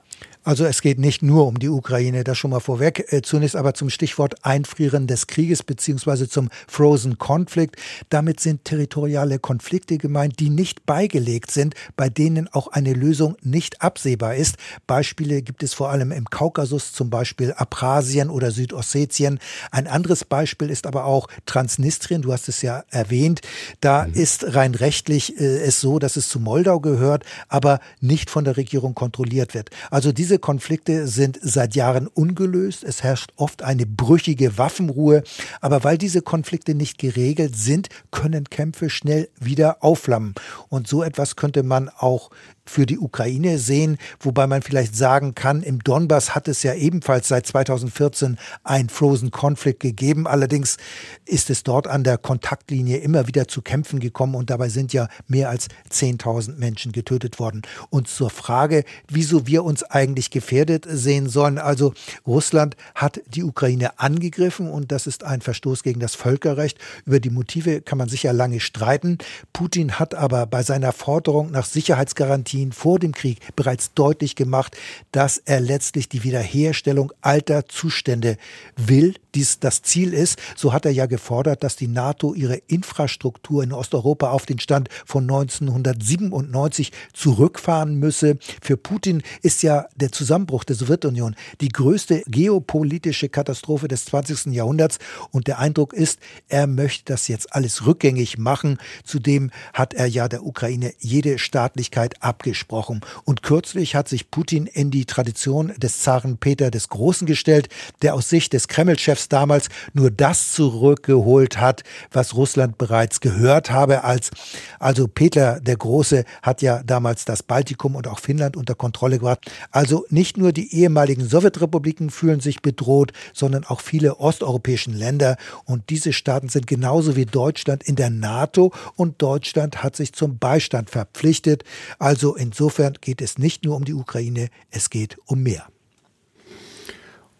Also 0.46 0.64
es 0.64 0.80
geht 0.80 1.00
nicht 1.00 1.22
nur 1.22 1.44
um 1.48 1.58
die 1.58 1.68
Ukraine, 1.68 2.22
das 2.22 2.38
schon 2.38 2.52
mal 2.52 2.60
vorweg. 2.60 3.12
Äh, 3.12 3.20
zunächst 3.22 3.56
aber 3.56 3.74
zum 3.74 3.90
Stichwort 3.90 4.44
Einfrieren 4.44 5.08
des 5.08 5.26
Krieges 5.26 5.64
beziehungsweise 5.64 6.28
zum 6.28 6.50
Frozen 6.68 7.18
Conflict. 7.18 7.74
Damit 8.10 8.38
sind 8.38 8.64
territoriale 8.64 9.40
Konflikte 9.40 9.98
gemeint, 9.98 10.38
die 10.38 10.48
nicht 10.48 10.86
beigelegt 10.86 11.50
sind, 11.50 11.74
bei 11.96 12.08
denen 12.08 12.46
auch 12.46 12.68
eine 12.68 12.92
Lösung 12.92 13.36
nicht 13.42 13.82
absehbar 13.82 14.36
ist. 14.36 14.54
Beispiele 14.86 15.42
gibt 15.42 15.64
es 15.64 15.74
vor 15.74 15.90
allem 15.90 16.12
im 16.12 16.26
Kaukasus, 16.26 16.92
zum 16.92 17.10
Beispiel 17.10 17.52
Abchasien 17.52 18.30
oder 18.30 18.52
Südossetien. 18.52 19.40
Ein 19.72 19.88
anderes 19.88 20.24
Beispiel 20.24 20.70
ist 20.70 20.86
aber 20.86 21.06
auch 21.06 21.26
Transnistrien, 21.46 22.22
du 22.22 22.32
hast 22.32 22.48
es 22.48 22.62
ja 22.62 22.84
erwähnt. 22.90 23.40
Da 23.80 24.06
mhm. 24.06 24.14
ist 24.14 24.54
rein 24.54 24.76
rechtlich 24.76 25.40
äh, 25.40 25.42
es 25.42 25.80
so, 25.80 25.98
dass 25.98 26.14
es 26.14 26.28
zu 26.28 26.38
Moldau 26.38 26.78
gehört, 26.78 27.24
aber 27.48 27.80
nicht 28.00 28.30
von 28.30 28.44
der 28.44 28.56
Regierung 28.56 28.94
kontrolliert 28.94 29.52
wird. 29.52 29.70
Also 29.90 30.12
diese 30.12 30.35
diese 30.36 30.42
Konflikte 30.42 31.08
sind 31.08 31.38
seit 31.40 31.74
Jahren 31.76 32.08
ungelöst. 32.08 32.84
Es 32.84 33.02
herrscht 33.02 33.32
oft 33.36 33.62
eine 33.62 33.86
brüchige 33.86 34.58
Waffenruhe. 34.58 35.22
Aber 35.62 35.82
weil 35.82 35.96
diese 35.96 36.20
Konflikte 36.20 36.74
nicht 36.74 36.98
geregelt 36.98 37.56
sind, 37.56 37.88
können 38.10 38.44
Kämpfe 38.50 38.90
schnell 38.90 39.30
wieder 39.40 39.82
aufflammen. 39.82 40.34
Und 40.68 40.88
so 40.88 41.02
etwas 41.02 41.36
könnte 41.36 41.62
man 41.62 41.88
auch 41.88 42.28
für 42.70 42.86
die 42.86 42.98
Ukraine 42.98 43.58
sehen, 43.58 43.98
wobei 44.20 44.46
man 44.46 44.62
vielleicht 44.62 44.96
sagen 44.96 45.34
kann, 45.34 45.62
im 45.62 45.80
Donbass 45.80 46.34
hat 46.34 46.48
es 46.48 46.62
ja 46.62 46.74
ebenfalls 46.74 47.28
seit 47.28 47.46
2014 47.46 48.38
ein 48.64 48.88
Frozen 48.88 49.30
Conflict 49.30 49.80
gegeben. 49.80 50.26
Allerdings 50.26 50.76
ist 51.24 51.50
es 51.50 51.62
dort 51.62 51.86
an 51.86 52.04
der 52.04 52.18
Kontaktlinie 52.18 52.98
immer 52.98 53.26
wieder 53.26 53.48
zu 53.48 53.62
Kämpfen 53.62 54.00
gekommen 54.00 54.34
und 54.34 54.50
dabei 54.50 54.68
sind 54.68 54.92
ja 54.92 55.08
mehr 55.28 55.50
als 55.50 55.68
10.000 55.90 56.56
Menschen 56.56 56.92
getötet 56.92 57.38
worden. 57.38 57.62
Und 57.90 58.08
zur 58.08 58.30
Frage, 58.30 58.84
wieso 59.08 59.46
wir 59.46 59.64
uns 59.64 59.82
eigentlich 59.82 60.30
gefährdet 60.30 60.86
sehen 60.88 61.28
sollen. 61.28 61.58
Also 61.58 61.94
Russland 62.26 62.76
hat 62.94 63.20
die 63.34 63.44
Ukraine 63.44 63.98
angegriffen 63.98 64.70
und 64.70 64.92
das 64.92 65.06
ist 65.06 65.24
ein 65.24 65.40
Verstoß 65.40 65.82
gegen 65.82 66.00
das 66.00 66.14
Völkerrecht. 66.14 66.78
Über 67.04 67.20
die 67.20 67.30
Motive 67.30 67.80
kann 67.80 67.98
man 67.98 68.08
sicher 68.08 68.32
lange 68.32 68.60
streiten. 68.60 69.18
Putin 69.52 69.98
hat 69.98 70.14
aber 70.14 70.46
bei 70.46 70.62
seiner 70.62 70.92
Forderung 70.92 71.50
nach 71.50 71.64
Sicherheitsgarantien 71.64 72.55
Putin 72.56 72.72
vor 72.72 72.98
dem 72.98 73.12
Krieg 73.12 73.38
bereits 73.54 73.92
deutlich 73.92 74.34
gemacht, 74.34 74.76
dass 75.12 75.38
er 75.38 75.60
letztlich 75.60 76.08
die 76.08 76.24
Wiederherstellung 76.24 77.12
alter 77.20 77.66
Zustände 77.66 78.38
will, 78.76 79.14
dies 79.36 79.60
das 79.60 79.82
Ziel 79.82 80.14
ist. 80.14 80.38
So 80.56 80.72
hat 80.72 80.86
er 80.86 80.90
ja 80.90 81.06
gefordert, 81.06 81.62
dass 81.62 81.76
die 81.76 81.88
NATO 81.88 82.34
ihre 82.34 82.56
Infrastruktur 82.66 83.62
in 83.62 83.72
Osteuropa 83.72 84.30
auf 84.30 84.46
den 84.46 84.58
Stand 84.58 84.88
von 85.04 85.24
1997 85.24 86.90
zurückfahren 87.12 87.96
müsse. 87.96 88.38
Für 88.62 88.76
Putin 88.76 89.22
ist 89.42 89.62
ja 89.62 89.86
der 89.94 90.10
Zusammenbruch 90.10 90.64
der 90.64 90.76
Sowjetunion 90.76 91.36
die 91.60 91.68
größte 91.68 92.22
geopolitische 92.26 93.28
Katastrophe 93.28 93.88
des 93.88 94.06
20. 94.06 94.46
Jahrhunderts 94.54 94.98
und 95.30 95.46
der 95.46 95.58
Eindruck 95.58 95.92
ist, 95.92 96.18
er 96.48 96.66
möchte 96.66 97.04
das 97.12 97.28
jetzt 97.28 97.54
alles 97.54 97.86
rückgängig 97.86 98.38
machen. 98.38 98.78
Zudem 99.04 99.50
hat 99.74 99.92
er 99.92 100.06
ja 100.06 100.28
der 100.28 100.44
Ukraine 100.44 100.94
jede 100.98 101.38
Staatlichkeit 101.38 102.22
abgesprochen. 102.22 103.02
Und 103.24 103.42
kürzlich 103.42 103.94
hat 103.94 104.08
sich 104.08 104.30
Putin 104.30 104.66
in 104.66 104.90
die 104.90 105.04
Tradition 105.04 105.74
des 105.76 106.00
Zaren 106.00 106.38
Peter 106.38 106.70
des 106.70 106.88
Großen 106.88 107.26
gestellt, 107.26 107.68
der 108.00 108.14
aus 108.14 108.30
Sicht 108.30 108.54
des 108.54 108.68
Kreml-Chefs 108.68 109.25
damals 109.28 109.68
nur 109.92 110.10
das 110.10 110.52
zurückgeholt 110.52 111.58
hat, 111.58 111.82
was 112.10 112.34
Russland 112.34 112.78
bereits 112.78 113.20
gehört 113.20 113.70
habe. 113.70 114.04
Als, 114.04 114.30
also 114.78 115.08
Peter 115.08 115.60
der 115.60 115.76
Große 115.76 116.24
hat 116.42 116.62
ja 116.62 116.82
damals 116.82 117.24
das 117.24 117.42
Baltikum 117.42 117.94
und 117.94 118.08
auch 118.08 118.18
Finnland 118.18 118.56
unter 118.56 118.74
Kontrolle 118.74 119.18
gebracht. 119.18 119.50
Also 119.70 120.04
nicht 120.10 120.36
nur 120.36 120.52
die 120.52 120.74
ehemaligen 120.74 121.26
Sowjetrepubliken 121.26 122.10
fühlen 122.10 122.40
sich 122.40 122.62
bedroht, 122.62 123.12
sondern 123.32 123.64
auch 123.64 123.80
viele 123.80 124.16
osteuropäischen 124.16 124.94
Länder. 124.94 125.36
Und 125.64 125.90
diese 125.90 126.12
Staaten 126.12 126.48
sind 126.48 126.66
genauso 126.66 127.16
wie 127.16 127.26
Deutschland 127.26 127.82
in 127.84 127.96
der 127.96 128.10
NATO 128.10 128.72
und 128.96 129.20
Deutschland 129.22 129.82
hat 129.82 129.96
sich 129.96 130.12
zum 130.12 130.38
Beistand 130.38 130.90
verpflichtet. 130.90 131.64
Also 131.98 132.34
insofern 132.36 132.94
geht 133.00 133.20
es 133.20 133.38
nicht 133.38 133.64
nur 133.64 133.76
um 133.76 133.84
die 133.84 133.94
Ukraine, 133.94 134.48
es 134.70 134.90
geht 134.90 135.16
um 135.26 135.42
mehr. 135.42 135.66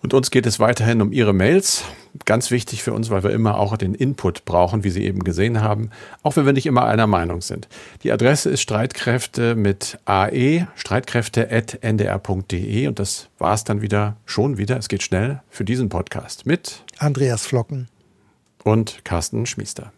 Und 0.07 0.15
uns 0.15 0.31
geht 0.31 0.47
es 0.47 0.61
weiterhin 0.61 1.03
um 1.03 1.11
Ihre 1.11 1.33
Mails. 1.33 1.83
Ganz 2.27 2.53
wichtig 2.53 2.85
für 2.85 2.93
uns, 2.93 3.11
weil 3.11 3.25
wir 3.25 3.33
immer 3.33 3.59
auch 3.59 3.77
den 3.77 3.93
Input 3.93 4.45
brauchen, 4.45 4.85
wie 4.85 4.91
Sie 4.91 5.03
eben 5.03 5.25
gesehen 5.25 5.63
haben, 5.63 5.91
auch 6.23 6.37
wenn 6.37 6.47
wir 6.47 6.53
nicht 6.53 6.67
immer 6.67 6.85
einer 6.85 7.09
Meinung 7.09 7.41
sind. 7.41 7.67
Die 8.05 8.13
Adresse 8.13 8.51
ist 8.51 8.61
Streitkräfte 8.61 9.57
mit 9.57 9.99
AE, 10.05 10.69
streitkräfte.ndr.de 10.77 12.87
und 12.87 13.01
das 13.01 13.31
war 13.41 13.53
es 13.53 13.65
dann 13.65 13.83
wieder, 13.83 14.17
schon 14.27 14.59
wieder, 14.59 14.77
es 14.77 14.87
geht 14.87 15.03
schnell, 15.03 15.43
für 15.51 15.65
diesen 15.65 15.89
Podcast 15.89 16.47
mit 16.47 16.85
Andreas 16.99 17.45
Flocken 17.45 17.89
und 18.63 19.05
Carsten 19.05 19.45
Schmiester. 19.45 19.91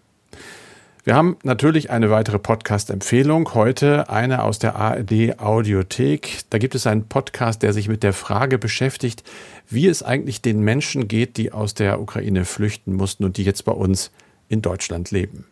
Wir 1.04 1.14
haben 1.14 1.36
natürlich 1.42 1.90
eine 1.90 2.10
weitere 2.10 2.38
Podcast-Empfehlung. 2.38 3.54
Heute 3.54 4.10
eine 4.10 4.42
aus 4.42 4.58
der 4.58 4.76
ARD 4.76 5.38
Audiothek. 5.38 6.42
Da 6.50 6.58
gibt 6.58 6.74
es 6.74 6.86
einen 6.86 7.08
Podcast, 7.08 7.62
der 7.62 7.72
sich 7.72 7.88
mit 7.88 8.02
der 8.02 8.12
Frage 8.12 8.58
beschäftigt, 8.58 9.22
wie 9.68 9.86
es 9.86 10.02
eigentlich 10.02 10.42
den 10.42 10.60
Menschen 10.60 11.08
geht, 11.08 11.36
die 11.36 11.52
aus 11.52 11.74
der 11.74 12.00
Ukraine 12.00 12.44
flüchten 12.44 12.94
mussten 12.94 13.24
und 13.24 13.36
die 13.36 13.44
jetzt 13.44 13.64
bei 13.64 13.72
uns 13.72 14.10
in 14.48 14.62
Deutschland 14.62 15.10
leben. 15.10 15.46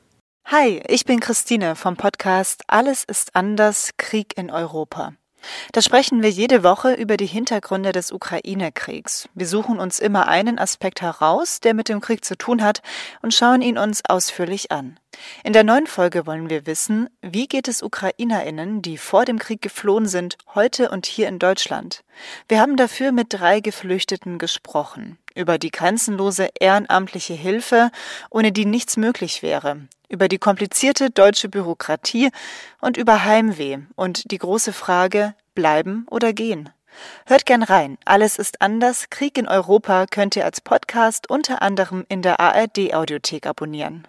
Hi, 0.46 0.82
ich 0.86 1.04
bin 1.04 1.20
Christine 1.20 1.74
vom 1.74 1.96
Podcast 1.96 2.62
Alles 2.68 3.04
ist 3.04 3.34
anders, 3.34 3.90
Krieg 3.96 4.36
in 4.38 4.50
Europa. 4.50 5.14
Da 5.72 5.82
sprechen 5.82 6.22
wir 6.22 6.30
jede 6.30 6.62
Woche 6.62 6.94
über 6.94 7.16
die 7.16 7.26
Hintergründe 7.26 7.92
des 7.92 8.12
Ukraine-Kriegs. 8.12 9.28
Wir 9.34 9.46
suchen 9.46 9.78
uns 9.78 9.98
immer 9.98 10.28
einen 10.28 10.58
Aspekt 10.58 11.02
heraus, 11.02 11.60
der 11.60 11.74
mit 11.74 11.88
dem 11.88 12.00
Krieg 12.00 12.24
zu 12.24 12.36
tun 12.36 12.62
hat, 12.62 12.82
und 13.22 13.34
schauen 13.34 13.62
ihn 13.62 13.78
uns 13.78 14.02
ausführlich 14.08 14.70
an. 14.70 14.98
In 15.44 15.52
der 15.52 15.64
neuen 15.64 15.86
Folge 15.86 16.26
wollen 16.26 16.50
wir 16.50 16.66
wissen, 16.66 17.08
wie 17.22 17.46
geht 17.46 17.68
es 17.68 17.82
Ukrainerinnen, 17.82 18.82
die 18.82 18.98
vor 18.98 19.24
dem 19.24 19.38
Krieg 19.38 19.62
geflohen 19.62 20.06
sind, 20.06 20.36
heute 20.54 20.90
und 20.90 21.06
hier 21.06 21.28
in 21.28 21.38
Deutschland. 21.38 22.04
Wir 22.48 22.60
haben 22.60 22.76
dafür 22.76 23.12
mit 23.12 23.28
drei 23.30 23.60
Geflüchteten 23.60 24.38
gesprochen, 24.38 25.18
über 25.36 25.58
die 25.58 25.70
grenzenlose 25.70 26.48
ehrenamtliche 26.58 27.34
Hilfe, 27.34 27.90
ohne 28.30 28.50
die 28.50 28.66
nichts 28.66 28.96
möglich 28.96 29.42
wäre, 29.42 29.82
über 30.08 30.28
die 30.28 30.38
komplizierte 30.38 31.10
deutsche 31.10 31.48
Bürokratie 31.48 32.30
und 32.80 32.96
über 32.96 33.24
Heimweh 33.24 33.78
und 33.94 34.30
die 34.30 34.38
große 34.38 34.72
Frage, 34.72 35.34
bleiben 35.54 36.06
oder 36.10 36.32
gehen. 36.32 36.70
Hört 37.26 37.46
gern 37.46 37.62
rein. 37.62 37.98
Alles 38.04 38.38
ist 38.38 38.62
anders. 38.62 39.10
Krieg 39.10 39.36
in 39.36 39.48
Europa 39.48 40.06
könnt 40.06 40.36
ihr 40.36 40.44
als 40.44 40.60
Podcast 40.60 41.28
unter 41.28 41.62
anderem 41.62 42.06
in 42.08 42.22
der 42.22 42.40
ARD 42.40 42.94
Audiothek 42.94 43.46
abonnieren. 43.46 44.08